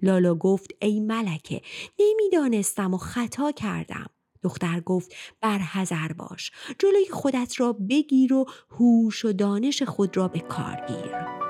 لالا 0.02 0.36
گفت 0.36 0.72
ای 0.82 1.00
ملکه 1.00 1.62
نمی‌دانستم 2.00 2.94
و 2.94 2.98
خطا 2.98 3.52
کردم. 3.52 4.10
دختر 4.44 4.80
گفت 4.80 5.16
بر 5.42 5.58
حذر 5.58 6.14
باش 6.14 6.52
جلوی 6.80 7.08
خودت 7.12 7.60
را 7.60 7.74
بگیر 7.74 8.34
و 8.34 8.46
هوش 8.72 9.26
و 9.26 9.34
دانش 9.34 9.84
خود 9.84 10.18
را 10.18 10.28
به 10.28 10.40
کار 10.40 10.86
گیر. 10.88 11.43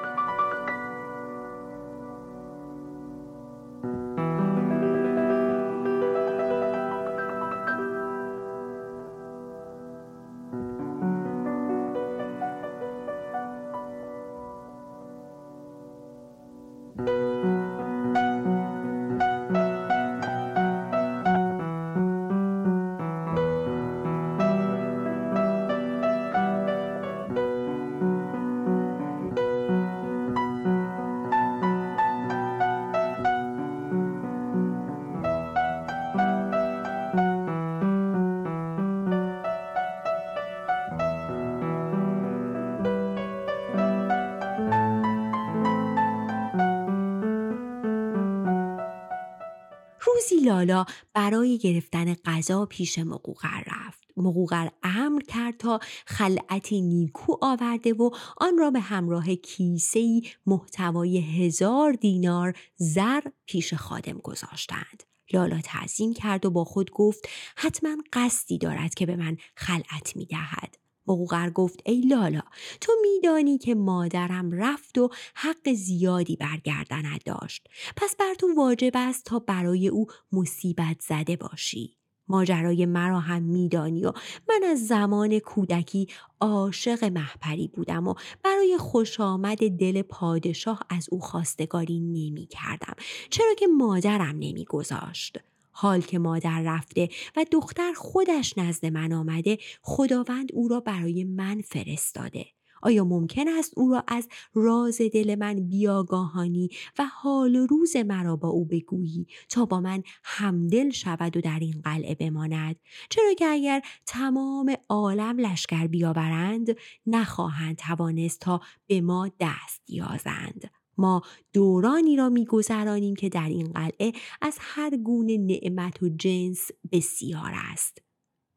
لالا 50.63 50.85
برای 51.13 51.57
گرفتن 51.57 52.13
غذا 52.13 52.65
پیش 52.65 52.99
مقوقر 52.99 53.63
رفت. 53.67 54.03
مقوقر 54.17 54.69
امر 54.83 55.21
کرد 55.21 55.57
تا 55.57 55.79
خلعتی 56.05 56.81
نیکو 56.81 57.37
آورده 57.41 57.93
و 57.93 58.09
آن 58.37 58.57
را 58.57 58.71
به 58.71 58.79
همراه 58.79 59.35
کیسهی 59.35 60.29
محتوای 60.45 61.17
هزار 61.19 61.93
دینار 61.93 62.57
زر 62.75 63.21
پیش 63.45 63.73
خادم 63.73 64.17
گذاشتند. 64.17 65.03
لالا 65.33 65.61
تعظیم 65.63 66.13
کرد 66.13 66.45
و 66.45 66.51
با 66.51 66.63
خود 66.63 66.91
گفت 66.91 67.29
حتما 67.55 67.97
قصدی 68.13 68.57
دارد 68.57 68.93
که 68.93 69.05
به 69.05 69.15
من 69.15 69.37
خلعت 69.55 70.15
می 70.15 70.25
دهد. 70.25 70.82
مقوقر 71.07 71.49
گفت 71.49 71.79
ای 71.85 72.01
لالا 72.01 72.41
تو 72.81 72.91
میدانی 73.01 73.57
که 73.57 73.75
مادرم 73.75 74.51
رفت 74.51 74.97
و 74.97 75.09
حق 75.35 75.73
زیادی 75.73 76.35
برگردنت 76.35 77.23
داشت 77.25 77.67
پس 77.95 78.15
بر 78.15 78.33
تو 78.33 78.47
واجب 78.57 78.91
است 78.95 79.25
تا 79.25 79.39
برای 79.39 79.87
او 79.87 80.07
مصیبت 80.31 81.01
زده 81.01 81.35
باشی 81.35 81.97
ماجرای 82.27 82.85
مرا 82.85 83.19
هم 83.19 83.43
میدانی 83.43 84.05
و 84.05 84.13
من 84.49 84.63
از 84.63 84.87
زمان 84.87 85.39
کودکی 85.39 86.07
عاشق 86.39 87.03
محپری 87.03 87.67
بودم 87.67 88.07
و 88.07 88.13
برای 88.43 88.77
خوش 88.77 89.19
آمد 89.19 89.57
دل 89.57 90.01
پادشاه 90.01 90.79
از 90.89 91.07
او 91.11 91.19
خواستگاری 91.19 91.99
نمی 91.99 92.47
کردم 92.49 92.93
چرا 93.29 93.53
که 93.57 93.67
مادرم 93.67 94.35
نمی 94.39 94.65
گذاشت. 94.65 95.39
حال 95.73 96.01
که 96.01 96.19
مادر 96.19 96.61
رفته 96.65 97.09
و 97.35 97.45
دختر 97.51 97.93
خودش 97.93 98.57
نزد 98.57 98.85
من 98.85 99.13
آمده 99.13 99.57
خداوند 99.81 100.49
او 100.53 100.67
را 100.67 100.79
برای 100.79 101.23
من 101.23 101.61
فرستاده. 101.61 102.45
آیا 102.83 103.03
ممکن 103.03 103.47
است 103.47 103.73
او 103.77 103.89
را 103.89 104.03
از 104.07 104.27
راز 104.53 105.01
دل 105.13 105.35
من 105.39 105.55
بیاگاهانی 105.55 106.69
و 106.99 107.05
حال 107.05 107.55
روز 107.55 107.95
مرا 107.95 108.35
با 108.35 108.47
او 108.47 108.65
بگویی 108.65 109.27
تا 109.49 109.65
با 109.65 109.81
من 109.81 110.03
همدل 110.23 110.89
شود 110.89 111.37
و 111.37 111.41
در 111.41 111.59
این 111.59 111.81
قلعه 111.83 112.15
بماند؟ 112.15 112.75
چرا 113.09 113.33
که 113.33 113.45
اگر 113.45 113.81
تمام 114.05 114.75
عالم 114.89 115.39
لشکر 115.39 115.87
بیاورند 115.87 116.67
نخواهند 117.07 117.75
توانست 117.75 118.39
تا 118.39 118.61
به 118.87 119.01
ما 119.01 119.31
دست 119.39 119.89
یازند 119.89 120.71
ما 120.97 121.21
دورانی 121.53 122.15
را 122.15 122.29
میگذرانیم 122.29 123.15
که 123.15 123.29
در 123.29 123.49
این 123.49 123.71
قلعه 123.71 124.11
از 124.41 124.57
هر 124.59 124.97
گونه 124.97 125.37
نعمت 125.37 126.03
و 126.03 126.09
جنس 126.09 126.71
بسیار 126.91 127.51
است. 127.71 127.97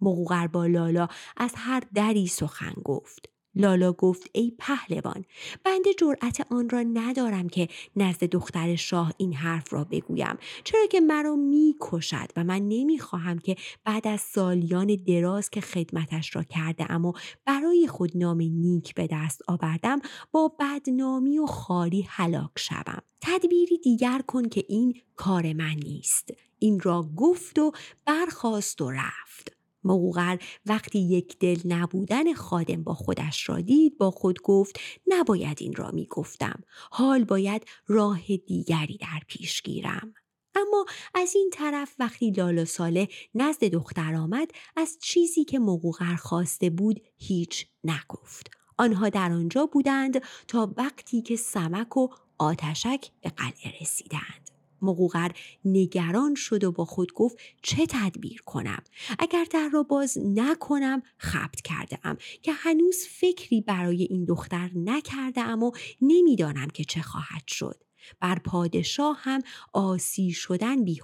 مقوقر 0.01 0.46
با 0.46 0.66
لالا 0.66 1.09
از 1.37 1.53
هر 1.57 1.83
دری 1.94 2.27
سخن 2.27 2.75
گفت. 2.85 3.36
لالا 3.57 3.92
گفت 3.92 4.31
ای 4.33 4.53
پهلوان 4.59 5.25
بنده 5.64 5.95
جرأت 5.99 6.53
آن 6.53 6.69
را 6.69 6.83
ندارم 6.83 7.49
که 7.49 7.69
نزد 7.97 8.25
دختر 8.25 8.77
شاه 8.77 9.12
این 9.19 9.35
حرف 9.35 9.73
را 9.73 9.85
بگویم. 9.85 10.37
چرا 10.64 10.87
که 10.90 11.01
مرا 11.01 11.37
می‌کشد 11.37 12.29
و 12.37 12.45
من 12.45 12.69
نمی‌خواهم 12.69 13.38
که 13.38 13.57
بعد 13.85 14.09
از 14.09 14.21
سالیان 14.21 14.97
دراز 15.07 15.51
که 15.51 15.61
خدمتش 15.61 16.37
را 16.37 16.42
کرده 16.42 16.95
و 16.95 17.12
برای 17.45 17.87
خود 17.87 18.16
نام 18.16 18.37
نیک 18.37 18.95
به 18.95 19.09
دست 19.11 19.42
آوردم 19.49 20.01
با 20.33 20.53
بدنامی 20.61 21.38
و 21.38 21.47
خاری 21.47 22.07
هلاک 22.09 22.51
شوم. 22.57 23.03
تدبیری 23.21 23.79
دیگر 23.79 24.23
کن 24.27 24.49
که 24.49 24.64
این 24.69 24.95
کار 25.16 25.53
من 25.53 25.75
نیست. 25.85 26.31
این 26.59 26.81
را 26.81 27.11
گفت 27.16 27.59
و 27.59 27.73
برخواست 28.07 28.81
و 28.81 28.90
رفت. 28.90 29.56
مقوغر 29.87 30.37
وقتی 30.66 30.99
یک 30.99 31.38
دل 31.38 31.61
نبودن 31.64 32.35
خادم 32.35 32.83
با 32.83 32.94
خودش 32.94 33.49
را 33.49 33.61
دید 33.61 33.99
با 33.99 34.11
خود 34.11 34.42
گفت 34.42 34.81
نباید 35.07 35.59
این 35.61 35.75
را 35.75 35.90
می 35.90 36.07
گفتم. 36.11 36.62
حال 36.90 37.25
باید 37.25 37.62
راه 37.87 38.37
دیگری 38.37 38.96
در 38.96 39.20
پیش 39.29 39.62
گیرم. 39.62 40.14
اما 40.55 40.87
از 41.14 41.35
این 41.35 41.51
طرف 41.53 41.94
وقتی 41.99 42.31
لالا 42.31 42.64
ساله 42.64 43.09
نزد 43.35 43.64
دختر 43.64 44.14
آمد 44.14 44.51
از 44.77 44.99
چیزی 45.03 45.44
که 45.44 45.59
مقوغر 45.59 46.16
خواسته 46.16 46.70
بود 46.70 47.01
هیچ 47.16 47.66
نگفت. 47.85 48.51
آنها 48.79 49.09
در 49.09 49.33
آنجا 49.33 49.66
بودند 49.66 50.22
تا 50.49 50.75
وقتی 50.77 51.22
که 51.22 51.37
سمک 51.37 51.96
و 51.96 52.09
آتشک 52.38 53.11
به 53.20 53.31
قلعه 53.31 53.72
رسیدند. 53.81 54.46
مقوغر 54.83 55.31
نگران 55.65 56.35
شد 56.35 56.65
و 56.65 56.73
با 56.73 56.85
خود 56.85 57.12
گفت 57.12 57.37
چه 57.62 57.87
تدبیر 57.87 58.43
کنم؟ 58.43 58.83
اگر 59.19 59.45
در 59.51 59.69
را 59.73 59.83
باز 59.83 60.19
نکنم 60.25 61.03
خبت 61.19 61.61
کرده 61.61 61.99
ام 62.05 62.17
که 62.43 62.53
هنوز 62.53 62.97
فکری 63.11 63.61
برای 63.61 64.03
این 64.03 64.25
دختر 64.25 64.71
نکرده 64.75 65.41
ام 65.41 65.62
و 65.62 65.73
نمی‌دانم 66.01 66.69
که 66.69 66.85
چه 66.85 67.03
خواهد 67.03 67.49
شد. 67.49 67.85
بر 68.21 68.39
پادشاه 68.39 69.17
هم 69.21 69.43
آسی 69.73 70.31
شدن 70.31 70.85
بی 70.85 71.01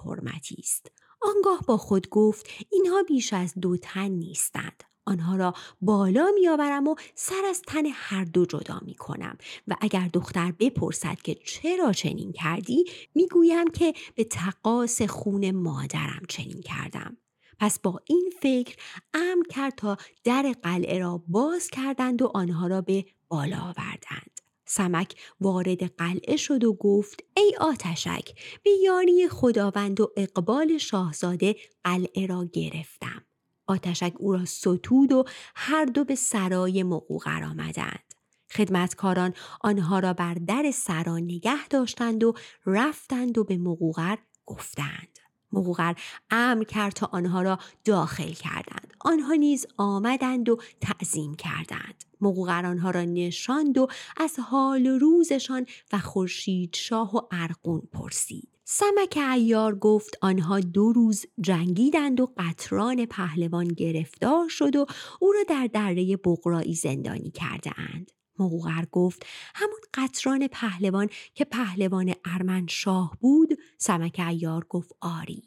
است. 0.59 0.91
آنگاه 1.23 1.61
با 1.67 1.77
خود 1.77 2.09
گفت 2.09 2.47
اینها 2.71 3.03
بیش 3.03 3.33
از 3.33 3.55
دو 3.61 3.77
تن 3.77 4.09
نیستند. 4.09 4.83
آنها 5.05 5.37
را 5.37 5.55
بالا 5.81 6.31
میآورم 6.35 6.89
و 6.89 6.95
سر 7.15 7.45
از 7.51 7.63
تن 7.63 7.83
هر 7.93 8.25
دو 8.25 8.47
جدا 8.47 8.81
می 8.83 8.95
کنم 8.95 9.39
و 9.69 9.77
اگر 9.81 10.09
دختر 10.13 10.53
بپرسد 10.53 11.17
که 11.25 11.35
چرا 11.35 11.93
چنین 11.93 12.33
کردی 12.33 12.85
می‌گویم 13.15 13.71
که 13.71 13.95
به 14.15 14.25
تقاس 14.25 15.03
خون 15.03 15.51
مادرم 15.51 16.23
چنین 16.29 16.61
کردم. 16.61 17.17
پس 17.59 17.81
با 17.81 18.01
این 18.07 18.31
فکر 18.43 18.77
امر 19.15 19.45
کرد 19.51 19.75
تا 19.75 19.97
در 20.25 20.55
قلعه 20.63 20.99
را 20.99 21.23
باز 21.29 21.69
کردند 21.69 22.23
و 22.23 22.31
آنها 22.35 22.67
را 22.67 22.81
به 22.81 23.05
بالا 23.29 23.59
آوردند. 23.61 24.41
سمک 24.67 25.15
وارد 25.41 25.97
قلعه 25.97 26.37
شد 26.37 26.65
و 26.65 26.75
گفت 26.75 27.21
ای 27.37 27.57
آتشک 27.61 28.29
به 28.63 28.71
یاری 28.71 29.29
خداوند 29.29 30.01
و 30.01 30.13
اقبال 30.17 30.79
شاهزاده 30.79 31.57
قلعه 31.85 32.27
را 32.27 32.45
گرفتم. 32.53 33.25
آتشک 33.67 34.13
او 34.19 34.33
را 34.33 34.45
ستود 34.45 35.13
و 35.13 35.25
هر 35.55 35.85
دو 35.85 36.05
به 36.05 36.15
سرای 36.15 36.83
مقوقر 36.83 37.45
آمدند. 37.45 38.15
خدمتکاران 38.51 39.35
آنها 39.61 39.99
را 39.99 40.13
بر 40.13 40.35
در 40.35 40.71
سرا 40.75 41.19
نگه 41.19 41.69
داشتند 41.69 42.25
و 42.25 42.35
رفتند 42.67 43.39
و 43.39 43.45
به 43.45 43.57
مقوقر 43.57 44.17
گفتند. 44.47 45.22
مقوقر 45.53 45.95
امر 46.31 46.65
کرد 46.65 46.93
تا 46.93 47.09
آنها 47.13 47.43
را 47.43 47.59
داخل 47.85 48.33
کردند. 48.33 48.95
آنها 49.01 49.35
نیز 49.35 49.67
آمدند 49.77 50.49
و 50.49 50.57
تعظیم 50.81 51.35
کردند. 51.35 52.05
مقوقر 52.21 52.67
آنها 52.67 52.91
را 52.91 53.03
نشاند 53.03 53.79
و 53.79 53.87
از 54.17 54.39
حال 54.39 54.87
روزشان 54.87 55.67
و 55.93 55.99
خورشید 55.99 56.75
شاه 56.75 57.17
و 57.17 57.21
ارقون 57.31 57.83
پرسید. 57.93 58.49
سمک 58.65 59.19
ایار 59.33 59.79
گفت 59.79 60.19
آنها 60.23 60.61
دو 60.61 60.93
روز 60.93 61.27
جنگیدند 61.41 62.21
و 62.21 62.33
قطران 62.37 63.07
پهلوان 63.07 63.69
گرفتار 63.69 64.49
شد 64.49 64.77
و 64.77 64.87
او 65.21 65.33
را 65.33 65.43
در 65.49 65.67
دره 65.73 66.17
بغرایی 66.17 66.75
زندانی 66.75 67.31
کرده 67.31 67.73
اند. 67.77 68.11
مقوغر 68.43 68.85
گفت 68.93 69.27
همون 69.55 69.79
قطران 69.95 70.49
پهلوان 70.49 71.09
که 71.35 71.45
پهلوان 71.45 72.15
ارمن 72.25 72.67
شاه 72.67 73.17
بود؟ 73.21 73.49
سمک 73.79 74.21
ایار 74.29 74.67
گفت 74.69 74.93
آری. 75.01 75.43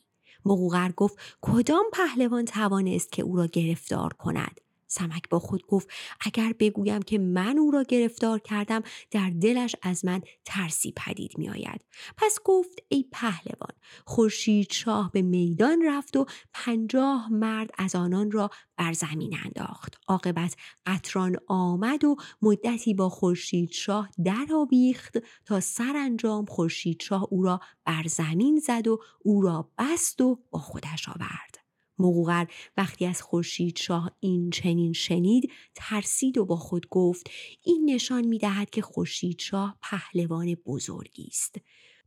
مقوغر 0.46 0.92
گفت 0.92 1.18
کدام 1.42 1.86
پهلوان 1.94 2.46
توانست 2.46 3.12
که 3.12 3.22
او 3.24 3.38
را 3.38 3.46
گرفتار 3.46 4.14
کند؟ 4.14 4.62
سمک 4.98 5.30
با 5.30 5.40
خود 5.40 5.68
گفت 5.68 5.90
اگر 6.22 6.54
بگویم 6.60 7.02
که 7.02 7.18
من 7.18 7.58
او 7.58 7.72
را 7.72 7.84
گرفتار 7.84 8.40
کردم 8.40 8.82
در 9.12 9.30
دلش 9.30 9.76
از 9.82 10.06
من 10.06 10.22
ترسی 10.46 10.94
پدید 10.98 11.38
می 11.38 11.50
آید. 11.50 11.82
پس 12.18 12.40
گفت 12.46 12.80
ای 12.88 13.06
پهلوان 13.12 13.72
خورشید 14.06 14.72
شاه 14.72 15.12
به 15.12 15.22
میدان 15.22 15.84
رفت 15.86 16.18
و 16.18 16.26
پنجاه 16.54 17.30
مرد 17.32 17.70
از 17.78 17.96
آنان 17.96 18.32
را 18.32 18.50
بر 18.78 18.94
زمین 18.94 19.38
انداخت. 19.46 19.98
عاقبت 20.08 20.56
قطران 20.86 21.36
آمد 21.48 22.04
و 22.06 22.16
مدتی 22.42 22.94
با 22.94 23.10
خورشید 23.10 23.72
شاه 23.72 24.10
در 24.26 24.48
آویخت 24.56 25.18
تا 25.46 25.60
سرانجام 25.60 26.46
خورشید 26.46 27.02
شاه 27.02 27.28
او 27.30 27.44
را 27.44 27.60
بر 27.86 28.04
زمین 28.08 28.60
زد 28.60 28.88
و 28.88 29.00
او 29.20 29.42
را 29.42 29.70
بست 29.78 30.22
و 30.22 30.40
با 30.52 30.60
خودش 30.60 31.10
آورد. 31.10 31.55
مقوغر 32.00 32.46
وقتی 32.78 33.06
از 33.06 33.22
خورشید 33.22 33.78
شاه 33.78 34.12
این 34.20 34.50
چنین 34.50 34.94
شنید 34.94 35.52
ترسید 35.76 36.38
و 36.38 36.46
با 36.46 36.56
خود 36.56 36.90
گفت 36.90 37.30
این 37.64 37.90
نشان 37.90 38.26
می 38.26 38.38
دهد 38.38 38.70
که 38.70 38.82
خورشید 38.82 39.40
شاه 39.40 39.78
پهلوان 39.82 40.56
بزرگی 40.56 41.28
است 41.28 41.56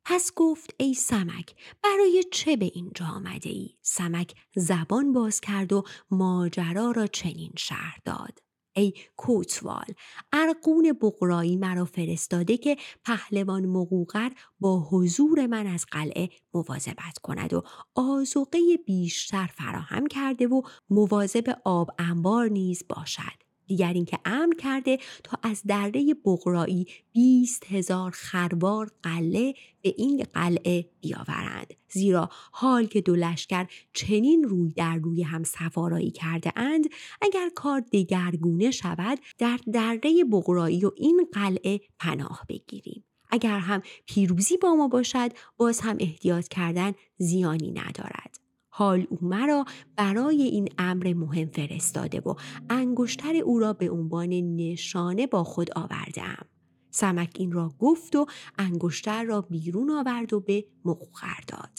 پس 0.05 0.33
گفت 0.37 0.75
ای 0.79 0.95
سمک 0.95 1.55
برای 1.85 2.25
چه 2.33 2.57
به 2.57 2.71
اینجا 2.75 3.07
آمده 3.07 3.51
ای؟ 3.51 3.71
سمک 3.83 4.35
زبان 4.57 5.13
باز 5.13 5.41
کرد 5.41 5.73
و 5.73 5.85
ماجرا 6.11 6.91
را 6.91 7.07
چنین 7.07 7.53
شهر 7.57 7.99
داد. 8.05 8.48
ای 8.79 8.93
کوتوال 9.17 9.95
ارقون 10.33 10.93
بقرایی 11.03 11.57
مرا 11.57 11.85
فرستاده 11.85 12.57
که 12.57 12.77
پهلوان 13.05 13.67
مقوقر 13.67 14.31
با 14.61 14.81
حضور 14.91 15.47
من 15.47 15.67
از 15.67 15.87
قلعه 15.91 16.29
مواظبت 16.55 17.19
کند 17.23 17.55
و 17.55 17.63
آزوقه 17.95 18.59
بیشتر 18.87 19.47
فراهم 19.47 20.07
کرده 20.07 20.47
و 20.47 20.63
مواظب 20.91 21.45
آب 21.65 21.91
انبار 21.99 22.49
نیز 22.49 22.83
باشد. 22.89 23.48
دیگر 23.69 23.93
اینکه 23.93 24.19
امر 24.25 24.55
کرده 24.55 24.99
تا 25.25 25.39
از 25.43 25.63
دره 25.67 26.15
بغرایی 26.25 26.87
بیست 27.13 27.67
هزار 27.67 28.11
خروار 28.11 28.91
قله 29.03 29.55
به 29.83 29.95
این 29.97 30.25
قلعه 30.35 30.91
بیاورند. 31.01 31.75
زیرا 31.89 32.29
حال 32.53 32.87
که 32.87 33.01
دو 33.01 33.17
لشکر 33.17 33.67
چنین 33.93 34.45
روی 34.45 34.73
در 34.73 34.97
روی 34.97 35.23
هم 35.23 35.45
سوارایی 35.45 36.11
کرده 36.11 36.53
اند 36.57 36.85
اگر 37.23 37.49
کار 37.55 37.81
دگرگونه 37.81 38.71
شود 38.71 39.19
در 39.39 39.59
دره 39.73 40.25
بغرایی 40.33 40.85
و 40.85 40.91
این 40.97 41.27
قلعه 41.33 41.81
پناه 41.99 42.45
بگیریم. 42.49 43.05
اگر 43.31 43.59
هم 43.59 43.83
پیروزی 44.07 44.57
با 44.57 44.75
ما 44.75 44.89
باشد 44.89 45.31
باز 45.57 45.81
هم 45.81 45.97
احتیاط 46.01 46.49
کردن 46.49 46.93
زیانی 47.19 47.71
ندارد. 47.71 48.48
حال 48.79 49.07
او 49.11 49.19
مرا 49.23 49.65
برای 49.97 50.43
این 50.43 50.69
امر 50.79 51.15
مهم 51.15 51.49
فرستاده 51.49 52.21
و 52.21 52.35
انگشتر 52.71 53.37
او 53.37 53.59
را 53.59 53.73
به 53.73 53.91
عنوان 53.91 54.29
نشانه 54.57 55.27
با 55.27 55.45
خود 55.45 55.79
آوردم. 55.79 56.47
سمک 56.91 57.37
این 57.39 57.53
را 57.53 57.75
گفت 57.79 58.17
و 58.17 58.27
انگشتر 58.59 59.25
را 59.25 59.41
بیرون 59.41 59.91
آورد 59.91 60.33
و 60.33 60.41
به 60.41 60.65
مقوغر 60.85 61.41
داد. 61.47 61.71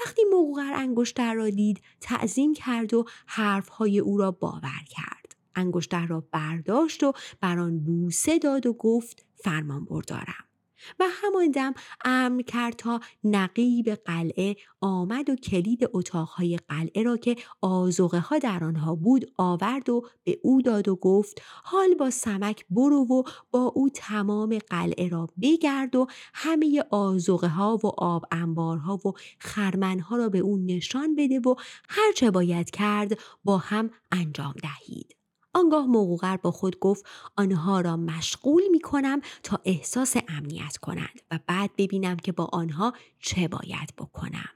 وقتی 0.00 0.22
مقوغر 0.32 0.72
انگشتر 0.74 1.34
را 1.34 1.50
دید 1.50 1.82
تعظیم 2.00 2.54
کرد 2.54 2.94
و 2.94 3.04
حرفهای 3.26 3.98
او 3.98 4.18
را 4.18 4.30
باور 4.30 4.84
کرد. 4.88 5.36
انگشتر 5.54 6.06
را 6.06 6.24
برداشت 6.32 7.02
و 7.02 7.12
بر 7.40 7.58
آن 7.58 7.78
بوسه 7.78 8.38
داد 8.38 8.66
و 8.66 8.72
گفت 8.72 9.26
فرمان 9.34 9.84
بردارم. 9.84 10.51
و 10.98 11.04
همان 11.10 11.50
دم 11.50 11.74
امر 12.04 12.42
کرد 12.42 12.76
تا 12.76 13.00
نقیب 13.24 13.94
قلعه 13.94 14.56
آمد 14.80 15.30
و 15.30 15.36
کلید 15.36 15.90
اتاقهای 15.92 16.58
قلعه 16.68 17.02
را 17.02 17.16
که 17.16 17.36
آزوغه 17.60 18.18
ها 18.18 18.38
در 18.38 18.64
آنها 18.64 18.94
بود 18.94 19.32
آورد 19.38 19.88
و 19.88 20.02
به 20.24 20.38
او 20.42 20.62
داد 20.62 20.88
و 20.88 20.96
گفت 20.96 21.42
حال 21.64 21.94
با 21.94 22.10
سمک 22.10 22.64
برو 22.70 23.06
و 23.06 23.22
با 23.50 23.72
او 23.74 23.88
تمام 23.94 24.58
قلعه 24.58 25.08
را 25.08 25.28
بگرد 25.42 25.96
و 25.96 26.06
همه 26.34 26.84
آزوغه 26.90 27.48
ها 27.48 27.78
و 27.84 27.86
آب 27.86 28.24
انبارها 28.30 28.96
و 28.96 29.12
خرمنها 29.38 30.16
را 30.16 30.28
به 30.28 30.38
او 30.38 30.56
نشان 30.56 31.14
بده 31.14 31.40
و 31.40 31.54
هرچه 31.88 32.30
باید 32.30 32.70
کرد 32.70 33.18
با 33.44 33.58
هم 33.58 33.90
انجام 34.12 34.54
دهید. 34.62 35.21
آنگاه 35.54 35.86
موقوقر 35.86 36.36
با 36.36 36.50
خود 36.50 36.78
گفت 36.78 37.06
آنها 37.36 37.80
را 37.80 37.96
مشغول 37.96 38.62
می 38.70 38.80
کنم 38.80 39.20
تا 39.42 39.60
احساس 39.64 40.16
امنیت 40.28 40.76
کنند 40.76 41.22
و 41.30 41.38
بعد 41.46 41.70
ببینم 41.78 42.16
که 42.16 42.32
با 42.32 42.48
آنها 42.52 42.92
چه 43.18 43.48
باید 43.48 43.94
بکنم. 43.98 44.48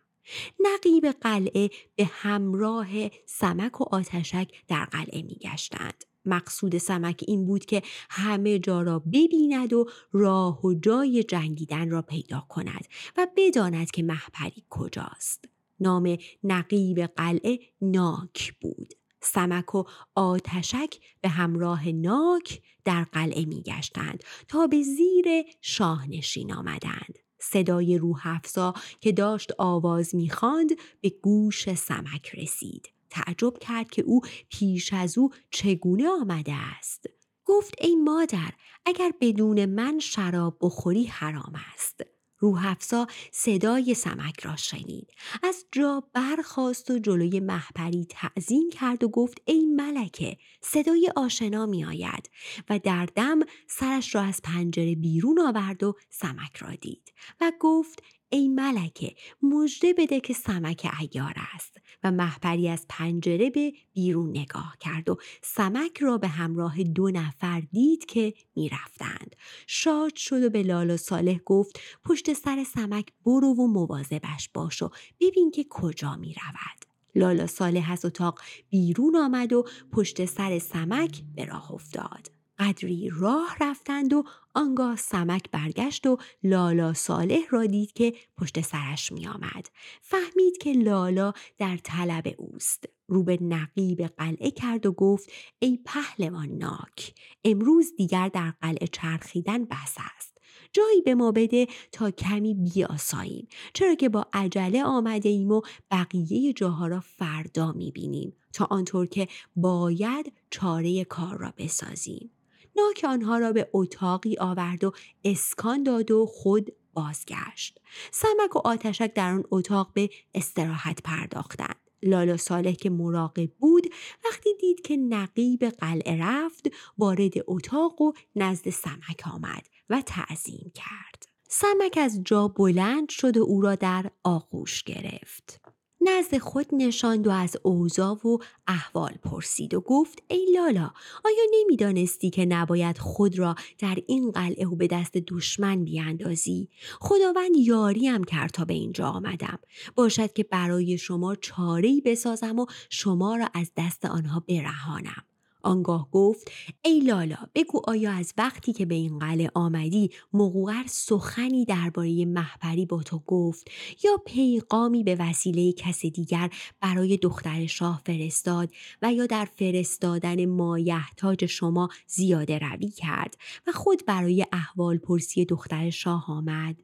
نقیب 0.61 1.07
قلعه 1.07 1.71
به 1.97 2.05
همراه 2.05 2.89
سمک 3.27 3.81
و 3.81 3.85
آتشک 3.91 4.49
در 4.69 4.85
قلعه 4.85 5.23
می 5.23 5.35
گشتند. 5.35 6.05
مقصود 6.25 6.79
سمک 6.79 7.25
این 7.29 7.47
بود 7.47 7.65
که 7.65 7.83
همه 8.11 8.59
جا 8.59 8.83
را 8.83 8.99
ببیند 8.99 9.73
و 9.73 9.87
راه 10.13 10.67
و 10.67 10.75
جای 10.75 11.25
جنگیدن 11.25 11.91
را 11.91 12.03
پیدا 12.03 12.47
کند 12.49 12.87
و 13.17 13.27
بداند 13.37 13.91
که 13.91 14.03
محپری 14.03 14.65
کجاست. 14.71 15.45
نام 15.81 16.17
نقیب 16.45 17.01
قلعه 17.01 17.59
ناک 17.81 18.55
بود. 18.61 18.95
سمک 19.27 19.75
و 19.75 19.85
آتشک 20.15 20.95
به 21.21 21.29
همراه 21.29 21.89
ناک 21.89 22.63
در 22.85 23.05
قلعه 23.13 23.45
می 23.45 23.63
گشتند 23.63 24.25
تا 24.49 24.67
به 24.67 24.83
زیر 24.83 25.27
شاهنشین 25.61 26.53
آمدند. 26.53 27.19
صدای 27.39 27.99
روح 27.99 28.21
افزا 28.25 28.75
که 29.01 29.13
داشت 29.13 29.53
آواز 29.59 30.15
می‌خواند 30.15 30.71
به 31.01 31.11
گوش 31.11 31.75
سمک 31.75 32.35
رسید. 32.35 32.91
تعجب 33.11 33.59
کرد 33.59 33.91
که 33.91 34.03
او 34.03 34.21
پیش 34.49 34.93
از 34.93 35.19
او 35.19 35.31
چگونه 35.51 36.09
آمده 36.09 36.55
است 36.79 37.07
گفت 37.45 37.75
ای 37.81 37.97
مادر 37.97 38.53
اگر 38.87 39.13
بدون 39.21 39.67
من 39.67 39.99
شراب 39.99 40.59
بخوری 40.61 41.05
حرام 41.05 41.53
است 41.75 42.01
روح 42.39 42.67
افزا 42.67 43.07
صدای 43.33 43.95
سمک 43.95 44.41
را 44.41 44.57
شنید. 44.57 45.11
از 45.43 45.65
جا 45.73 46.03
برخواست 46.13 46.91
و 46.91 46.99
جلوی 46.99 47.41
محپری 47.41 48.07
تعظیم 48.11 48.71
کرد 48.71 49.05
و 49.05 49.09
گفت 49.09 49.39
ای 49.45 49.67
ملکه 49.67 50.37
صدای 50.61 51.13
آشنا 51.17 51.67
می 51.67 51.85
آید 51.85 52.31
و 52.71 52.79
در 52.79 53.07
دم 53.07 53.39
سرش 53.69 54.15
را 54.15 54.21
از 54.23 54.41
پنجره 54.43 54.95
بیرون 54.95 55.39
آورد 55.39 55.83
و 55.83 55.95
سمک 56.11 56.57
را 56.57 56.71
دید 56.71 57.13
و 57.41 57.53
گفت 57.61 58.03
ای 58.29 58.49
ملکه 58.49 59.15
مژده 59.43 59.93
بده 59.93 60.21
که 60.21 60.35
سمک 60.35 60.93
ایار 61.01 61.35
است 61.55 61.77
و 62.05 62.11
محپری 62.11 62.69
از 62.69 62.87
پنجره 62.89 63.51
به 63.51 63.73
بیرون 63.93 64.31
نگاه 64.31 64.77
کرد 64.81 65.09
و 65.09 65.17
سمک 65.43 65.99
را 65.99 66.19
به 66.19 66.29
همراه 66.29 66.83
دو 66.83 67.11
نفر 67.11 67.61
دید 67.61 68.05
که 68.05 68.35
می‌رفتند 68.57 69.37
شاد 69.67 70.15
شد 70.17 70.45
و 70.45 70.51
به 70.51 70.63
لالا 70.63 70.97
صالح 70.97 71.39
گفت 71.39 71.81
پشت 72.05 72.33
سر 72.33 72.65
سمک 72.65 73.07
برو 73.25 73.55
و 73.55 73.67
مواظبش 73.67 74.51
باش 74.55 74.83
و 74.83 74.91
ببین 75.21 75.51
که 75.51 75.65
کجا 75.71 76.17
می 76.17 76.35
رود. 76.35 76.87
لالا 77.15 77.47
صالح 77.47 77.93
از 77.93 78.05
اتاق 78.05 78.41
بیرون 78.71 79.17
آمد 79.17 79.53
و 79.53 79.65
پشت 79.93 80.25
سر 80.25 80.59
سمک 80.59 81.23
به 81.35 81.45
راه 81.45 81.73
افتاد. 81.73 82.36
قدری 82.59 83.11
راه 83.13 83.57
رفتند 83.61 84.13
و 84.13 84.25
آنگاه 84.55 84.97
سمک 84.97 85.51
برگشت 85.51 86.07
و 86.07 86.17
لالا 86.43 86.93
صالح 86.95 87.43
را 87.51 87.67
دید 87.67 87.93
که 87.93 88.15
پشت 88.39 88.61
سرش 88.61 89.13
می 89.13 89.27
آمد. 89.27 89.69
فهمید 90.03 90.59
که 90.59 90.73
لالا 90.73 91.33
در 91.59 91.77
طلب 91.77 92.35
اوست. 92.37 92.85
رو 93.09 93.23
به 93.23 93.39
نقیب 93.41 94.03
قلعه 94.03 94.51
کرد 94.51 94.87
و 94.87 94.93
گفت 94.93 95.31
ای 95.59 95.79
پهلوان 95.85 96.49
ناک 96.49 97.15
امروز 97.45 97.93
دیگر 97.97 98.29
در 98.29 98.55
قلعه 98.61 98.87
چرخیدن 98.87 99.65
بس 99.65 99.95
است. 100.17 100.37
جایی 100.73 101.01
به 101.01 101.15
ما 101.15 101.33
بده 101.33 101.67
تا 101.93 102.11
کمی 102.11 102.55
بیاساییم 102.55 103.49
چرا 103.75 103.95
که 103.95 104.09
با 104.09 104.27
عجله 104.33 104.85
آمده 104.85 105.29
ایم 105.29 105.51
و 105.51 105.63
بقیه 105.91 106.53
جاها 106.53 106.87
را 106.87 107.01
فردا 107.01 107.73
می 107.73 107.91
بینیم 107.91 108.37
تا 108.53 108.65
آنطور 108.65 109.07
که 109.07 109.29
باید 109.57 110.33
چاره 110.51 111.05
کار 111.05 111.39
را 111.39 111.53
بسازیم. 111.59 112.31
ناک 112.77 113.05
آنها 113.09 113.39
را 113.39 113.53
به 113.53 113.71
اتاقی 113.73 114.37
آورد 114.39 114.85
و 114.85 114.93
اسکان 115.25 115.83
داد 115.83 116.11
و 116.11 116.27
خود 116.27 116.73
بازگشت. 116.95 117.81
سمک 118.11 118.57
و 118.57 118.59
آتشک 118.59 119.15
در 119.15 119.33
آن 119.33 119.45
اتاق 119.51 119.91
به 119.95 120.11
استراحت 120.35 121.03
پرداختند. 121.03 121.77
لالا 122.03 122.37
صالح 122.37 122.73
که 122.73 122.91
مراقب 122.91 123.51
بود 123.59 123.87
وقتی 124.25 124.51
دید 124.61 124.81
که 124.81 124.97
نقیب 124.97 125.65
قلعه 125.65 126.17
رفت 126.23 126.67
وارد 126.99 127.33
اتاق 127.47 128.01
و 128.01 128.13
نزد 128.37 128.71
سمک 128.71 129.23
آمد 129.35 129.67
و 129.91 130.03
تعظیم 130.07 130.73
کرد. 130.75 131.27
سمک 131.49 131.99
از 132.03 132.21
جا 132.25 132.49
بلند 132.49 133.09
شد 133.09 133.37
و 133.37 133.43
او 133.43 133.61
را 133.61 133.75
در 133.75 134.11
آغوش 134.25 134.83
گرفت. 134.83 135.66
نزد 136.01 136.39
خود 136.39 136.67
نشاند 136.73 137.27
و 137.27 137.31
از 137.31 137.57
اوضاع 137.63 138.27
و 138.27 138.39
احوال 138.67 139.13
پرسید 139.13 139.75
و 139.75 139.81
گفت 139.81 140.23
ای 140.29 140.47
لالا 140.55 140.91
آیا 141.25 141.45
نمی‌دانستی 141.61 142.31
که 142.31 142.45
نباید 142.45 142.99
خود 142.99 143.39
را 143.39 143.55
در 143.79 143.99
این 144.07 144.31
قلعه 144.31 144.67
و 144.67 144.77
به 144.77 144.87
دست 144.87 145.13
دشمن 145.17 145.85
بیاندازی؟ 145.85 146.69
خداوند 147.01 147.57
یاریم 147.57 148.25
کرد 148.25 148.51
تا 148.51 148.65
به 148.65 148.75
اینجا 148.75 149.07
آمدم. 149.07 149.59
باشد 149.95 150.33
که 150.33 150.43
برای 150.43 150.99
شما 150.99 151.35
چارهای 151.35 152.03
بسازم 152.05 152.59
و 152.59 152.67
شما 152.91 153.37
را 153.37 153.49
از 153.55 153.71
دست 153.77 154.05
آنها 154.05 154.45
برهانم. 154.49 155.25
آنگاه 155.67 156.11
گفت 156.11 156.51
ای 156.85 157.01
لالا 157.01 157.37
بگو 157.55 157.83
آیا 157.85 158.13
از 158.13 158.35
وقتی 158.39 158.73
که 158.73 158.87
به 158.87 158.95
این 158.95 159.19
قلعه 159.19 159.51
آمدی 159.55 160.11
مقوقر 160.33 160.85
سخنی 160.87 161.65
درباره 161.65 162.25
محپری 162.25 162.87
با 162.87 163.03
تو 163.03 163.23
گفت 163.27 163.69
یا 164.05 164.11
پیغامی 164.27 165.05
به 165.05 165.17
وسیله 165.21 165.73
کس 165.73 166.07
دیگر 166.07 166.51
برای 166.81 167.17
دختر 167.17 167.67
شاه 167.67 168.03
فرستاد 168.07 168.71
و 169.03 169.13
یا 169.13 169.27
در 169.27 169.45
فرستادن 169.45 170.47
مایحتاج 170.47 171.47
شما 171.47 171.89
زیاده 172.07 172.59
روی 172.59 172.89
کرد 172.89 173.35
و 173.67 173.73
خود 173.73 174.03
برای 174.07 174.47
احوال 174.53 174.99
پرسی 174.99 175.45
دختر 175.45 175.91
شاه 175.91 176.25
آمد؟ 176.31 176.77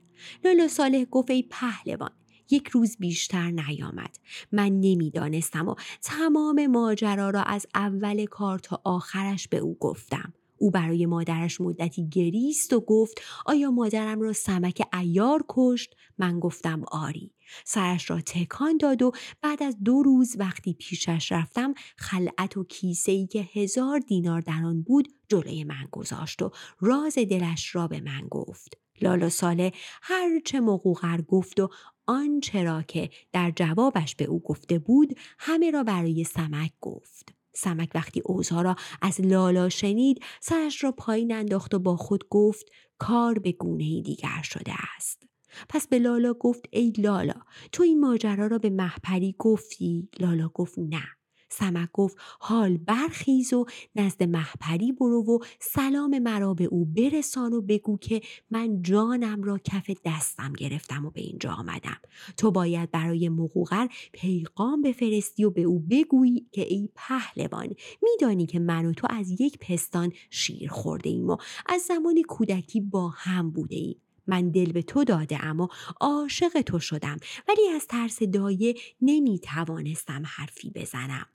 لالا 0.45 0.69
صالح 0.69 1.05
گفت 1.05 1.31
ای 1.31 1.43
پهلوان 1.43 2.11
یک 2.51 2.69
روز 2.69 2.97
بیشتر 2.99 3.51
نیامد. 3.51 4.19
من 4.53 4.81
نمی‌دانستم 4.81 5.69
و 5.69 5.75
تمام 6.03 6.67
ماجرا 6.67 7.31
را 7.31 7.43
از 7.43 7.67
اول 7.75 8.25
کار 8.25 8.59
تا 8.59 8.81
آخرش 8.85 9.49
به 9.49 9.57
او 9.59 9.77
گفتم. 9.81 10.33
او 10.63 10.71
برای 10.71 11.07
مادرش 11.07 11.61
مدتی 11.61 12.09
گریست 12.09 12.73
و 12.73 12.81
گفت 12.81 13.21
آیا 13.47 13.71
مادرم 13.71 14.21
را 14.21 14.33
سمک 14.33 14.83
ایار 14.93 15.45
کشت؟ 15.49 15.95
من 16.19 16.41
گفتم 16.41 16.83
آری. 16.93 17.33
سرش 17.65 18.11
را 18.11 18.21
تکان 18.21 18.77
داد 18.77 19.03
و 19.03 19.13
بعد 19.43 19.63
از 19.63 19.77
دو 19.85 20.03
روز 20.03 20.37
وقتی 20.39 20.73
پیشش 20.73 21.33
رفتم 21.33 21.75
خلعت 21.97 22.57
و 22.57 22.65
کیسه 22.65 23.13
ای 23.13 23.27
که 23.27 23.49
هزار 23.55 23.99
دینار 23.99 24.41
در 24.41 24.65
آن 24.65 24.83
بود 24.83 25.09
جلوی 25.29 25.65
من 25.65 25.89
گذاشت 25.91 26.43
و 26.43 26.51
راز 26.81 27.15
دلش 27.15 27.75
را 27.75 27.89
به 27.89 28.01
من 28.01 28.29
گفت. 28.31 28.79
لالا 29.01 29.29
ساله 29.29 29.73
هرچه 30.03 30.61
مقوقر 30.61 31.21
گفت 31.21 31.61
و 31.61 31.69
آنچه 32.13 32.65
را 32.65 32.83
که 32.83 33.11
در 33.33 33.53
جوابش 33.57 34.15
به 34.15 34.25
او 34.25 34.41
گفته 34.41 34.79
بود 34.79 35.19
همه 35.39 35.71
را 35.71 35.83
برای 35.83 36.25
سمک 36.25 36.73
گفت. 36.81 37.35
سمک 37.55 37.91
وقتی 37.95 38.23
اوزها 38.25 38.63
را 38.63 38.77
از 39.03 39.21
لالا 39.21 39.69
شنید 39.69 40.23
سرش 40.41 40.85
را 40.85 40.93
پایین 40.93 41.33
انداخت 41.33 41.75
و 41.75 41.79
با 41.79 41.97
خود 41.97 42.29
گفت 42.29 42.67
کار 42.99 43.39
به 43.39 43.53
گونه 43.53 44.03
دیگر 44.03 44.43
شده 44.43 44.73
است. 44.97 45.23
پس 45.69 45.89
به 45.89 45.99
لالا 45.99 46.35
گفت 46.35 46.65
ای 46.71 46.93
لالا 46.99 47.41
تو 47.73 47.83
این 47.83 48.01
ماجرا 48.01 48.47
را 48.47 48.59
به 48.59 48.71
محپری 48.71 49.35
گفتی؟ 49.39 50.09
لالا 50.21 50.49
گفت 50.49 50.79
نه. 50.79 51.05
سمک 51.53 51.89
گفت 51.93 52.17
حال 52.41 52.77
برخیز 52.77 53.53
و 53.53 53.67
نزد 53.97 54.23
محپری 54.23 54.93
برو 54.93 55.25
و 55.25 55.39
سلام 55.61 56.19
مرا 56.19 56.55
به 56.55 56.65
او 56.65 56.85
برسان 56.85 57.53
و 57.53 57.61
بگو 57.61 57.99
که 57.99 58.21
من 58.51 58.83
جانم 58.83 59.43
را 59.43 59.59
کف 59.59 59.91
دستم 60.05 60.53
گرفتم 60.53 61.07
و 61.07 61.11
به 61.11 61.21
اینجا 61.21 61.51
آمدم. 61.53 61.97
تو 62.37 62.51
باید 62.51 62.91
برای 62.91 63.29
مقوقر 63.29 63.89
پیغام 64.13 64.83
بفرستی 64.83 65.45
و 65.45 65.51
به 65.51 65.63
او 65.63 65.79
بگویی 65.91 66.47
که 66.53 66.63
ای 66.63 66.89
پهلوان 66.95 67.69
میدانی 68.03 68.47
که 68.47 68.59
من 68.59 68.87
و 68.87 68.93
تو 68.93 69.07
از 69.11 69.41
یک 69.41 69.59
پستان 69.59 70.13
شیر 70.31 70.71
خورده 70.71 71.11
ایم 71.11 71.31
و 71.31 71.37
از 71.67 71.83
زمان 71.83 72.23
کودکی 72.29 72.81
با 72.81 73.09
هم 73.09 73.51
بوده 73.51 73.77
ایم. 73.77 73.97
من 74.27 74.51
دل 74.51 74.73
به 74.73 74.83
تو 74.83 75.05
داده 75.05 75.45
اما 75.45 75.69
عاشق 76.01 76.61
تو 76.61 76.79
شدم 76.79 77.17
ولی 77.49 77.69
از 77.69 77.87
ترس 77.87 78.23
دایه 78.23 78.75
نمی 79.01 79.39
توانستم 79.39 80.23
حرفی 80.27 80.71
بزنم. 80.71 81.27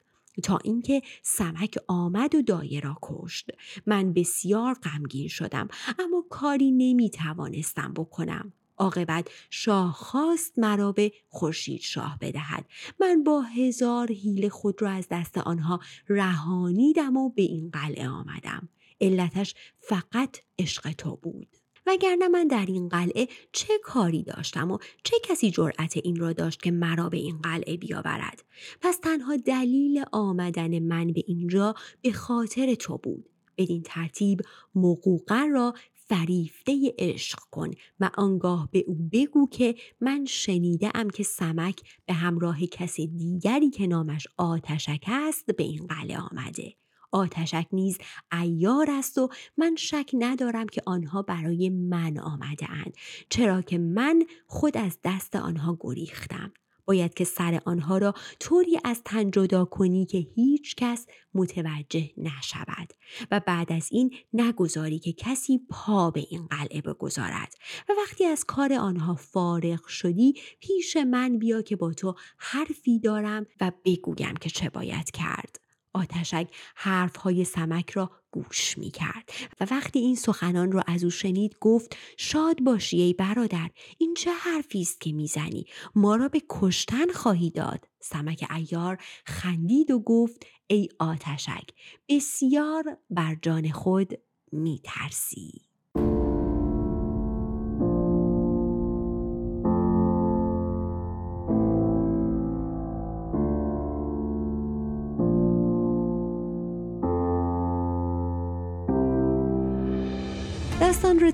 تا 0.41 0.59
اینکه 0.63 1.01
سمک 1.21 1.77
آمد 1.87 2.35
و 2.35 2.41
دایه 2.41 2.79
را 2.79 2.97
کشت. 3.01 3.49
من 3.85 4.13
بسیار 4.13 4.73
غمگین 4.73 5.27
شدم 5.27 5.67
اما 5.99 6.25
کاری 6.29 6.71
نمی 6.71 7.09
توانستم 7.09 7.93
بکنم. 7.93 8.53
عاقبت 8.77 9.27
شاه 9.49 9.93
خواست 9.93 10.59
مرا 10.59 10.91
به 10.91 11.11
خورشید 11.29 11.81
شاه 11.81 12.17
بدهد. 12.21 12.65
من 12.99 13.23
با 13.23 13.41
هزار 13.41 14.11
حیله 14.11 14.49
خود 14.49 14.81
را 14.81 14.89
از 14.89 15.07
دست 15.11 15.37
آنها 15.37 15.79
رهانیدم 16.09 17.17
و 17.17 17.29
به 17.29 17.41
این 17.41 17.69
قلعه 17.69 18.09
آمدم. 18.09 18.69
علتش 19.01 19.55
فقط 19.79 20.37
عشق 20.59 20.91
تو 20.91 21.15
بود. 21.15 21.66
وگرنه 21.87 22.27
من 22.27 22.47
در 22.47 22.65
این 22.65 22.89
قلعه 22.89 23.27
چه 23.51 23.73
کاری 23.83 24.23
داشتم 24.23 24.71
و 24.71 24.77
چه 25.03 25.15
کسی 25.23 25.51
جرأت 25.51 25.97
این 25.97 26.15
را 26.15 26.33
داشت 26.33 26.63
که 26.63 26.71
مرا 26.71 27.09
به 27.09 27.17
این 27.17 27.37
قلعه 27.37 27.77
بیاورد؟ 27.77 28.43
پس 28.81 28.97
تنها 28.97 29.35
دلیل 29.37 30.03
آمدن 30.11 30.79
من 30.79 31.13
به 31.13 31.23
اینجا 31.27 31.75
به 32.01 32.11
خاطر 32.11 32.75
تو 32.75 32.97
بود. 32.97 33.29
بدین 33.57 33.83
ترتیب 33.83 34.41
مقوقر 34.75 35.47
را 35.47 35.73
فریفته 35.93 36.93
عشق 36.97 37.39
کن 37.51 37.71
و 37.99 38.09
آنگاه 38.17 38.69
به 38.71 38.83
او 38.87 39.09
بگو 39.11 39.47
که 39.47 39.75
من 40.01 40.25
شنیده 40.25 40.91
ام 40.95 41.09
که 41.09 41.23
سمک 41.23 41.81
به 42.05 42.13
همراه 42.13 42.65
کس 42.65 42.95
دیگری 42.95 43.69
که 43.69 43.87
نامش 43.87 44.27
آتشک 44.37 45.03
است 45.07 45.45
به 45.45 45.63
این 45.63 45.87
قلعه 45.87 46.19
آمده. 46.19 46.73
آتشک 47.11 47.67
نیز 47.71 47.97
ایار 48.41 48.91
است 48.91 49.17
و 49.17 49.29
من 49.57 49.75
شک 49.75 50.11
ندارم 50.13 50.67
که 50.67 50.81
آنها 50.85 51.21
برای 51.21 51.69
من 51.69 52.17
آمده 52.17 52.71
اند 52.71 52.93
چرا 53.29 53.61
که 53.61 53.77
من 53.77 54.23
خود 54.47 54.77
از 54.77 54.99
دست 55.03 55.35
آنها 55.35 55.77
گریختم. 55.79 56.53
باید 56.87 57.13
که 57.13 57.23
سر 57.23 57.61
آنها 57.65 57.97
را 57.97 58.13
طوری 58.39 58.79
از 58.83 59.01
تن 59.05 59.31
جدا 59.31 59.65
کنی 59.65 60.05
که 60.05 60.17
هیچ 60.17 60.75
کس 60.75 61.07
متوجه 61.33 62.11
نشود 62.17 62.93
و 63.31 63.39
بعد 63.39 63.71
از 63.71 63.87
این 63.91 64.13
نگذاری 64.33 64.99
که 64.99 65.13
کسی 65.13 65.59
پا 65.69 66.11
به 66.11 66.25
این 66.29 66.47
قلعه 66.47 66.81
بگذارد 66.81 67.53
و 67.89 67.93
وقتی 68.03 68.25
از 68.25 68.45
کار 68.45 68.73
آنها 68.73 69.15
فارغ 69.15 69.87
شدی 69.87 70.33
پیش 70.59 70.97
من 70.97 71.39
بیا 71.39 71.61
که 71.61 71.75
با 71.75 71.93
تو 71.93 72.15
حرفی 72.37 72.99
دارم 72.99 73.45
و 73.61 73.71
بگویم 73.85 74.35
که 74.35 74.49
چه 74.49 74.69
باید 74.69 75.11
کرد. 75.11 75.66
آتشک 75.97 76.47
حرفهای 76.75 77.43
سمک 77.43 77.89
را 77.89 78.11
گوش 78.31 78.77
می 78.77 78.91
کرد 78.91 79.29
و 79.59 79.67
وقتی 79.71 79.99
این 79.99 80.15
سخنان 80.15 80.71
را 80.71 80.83
از 80.87 81.03
او 81.03 81.09
شنید 81.09 81.55
گفت 81.61 81.97
شاد 82.17 82.63
باشی 82.63 83.01
ای 83.01 83.13
برادر 83.13 83.69
این 83.97 84.13
چه 84.13 84.31
حرفی 84.31 84.81
است 84.81 85.01
که 85.01 85.13
می‌زنی 85.13 85.65
ما 85.95 86.15
را 86.15 86.27
به 86.27 86.41
کشتن 86.49 87.11
خواهی 87.13 87.49
داد 87.49 87.87
سمک 87.99 88.45
ایار 88.55 88.97
خندید 89.25 89.91
و 89.91 89.99
گفت 89.99 90.45
ای 90.67 90.89
آتشک 90.99 91.69
بسیار 92.09 92.97
بر 93.09 93.35
جان 93.41 93.71
خود 93.71 94.13
می 94.51 94.81
ترسی. 94.83 95.66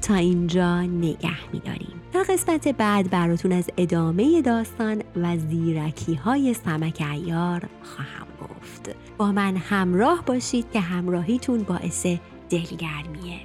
تا 0.03 0.15
اینجا 0.15 0.81
نگه 0.81 1.51
میداریم. 1.53 2.01
تا 2.13 2.23
قسمت 2.23 2.67
بعد 2.67 3.09
براتون 3.09 3.51
از 3.51 3.69
ادامه 3.77 4.41
داستان 4.41 5.03
و 5.15 5.37
زیرکی 5.37 6.13
های 6.13 6.53
سمک 6.53 7.03
ایار 7.11 7.61
خواهم 7.83 8.27
گفت. 8.41 8.95
با 9.17 9.31
من 9.31 9.57
همراه 9.57 10.23
باشید 10.25 10.65
که 10.73 10.79
همراهیتون 10.79 11.63
باعث 11.63 12.05
دلگرمیه. 12.49 13.39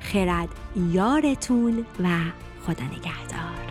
خرد 0.00 0.48
یارتون 0.92 1.78
و 1.78 2.08
خدا 2.66 2.84
نگهدار. 2.84 3.67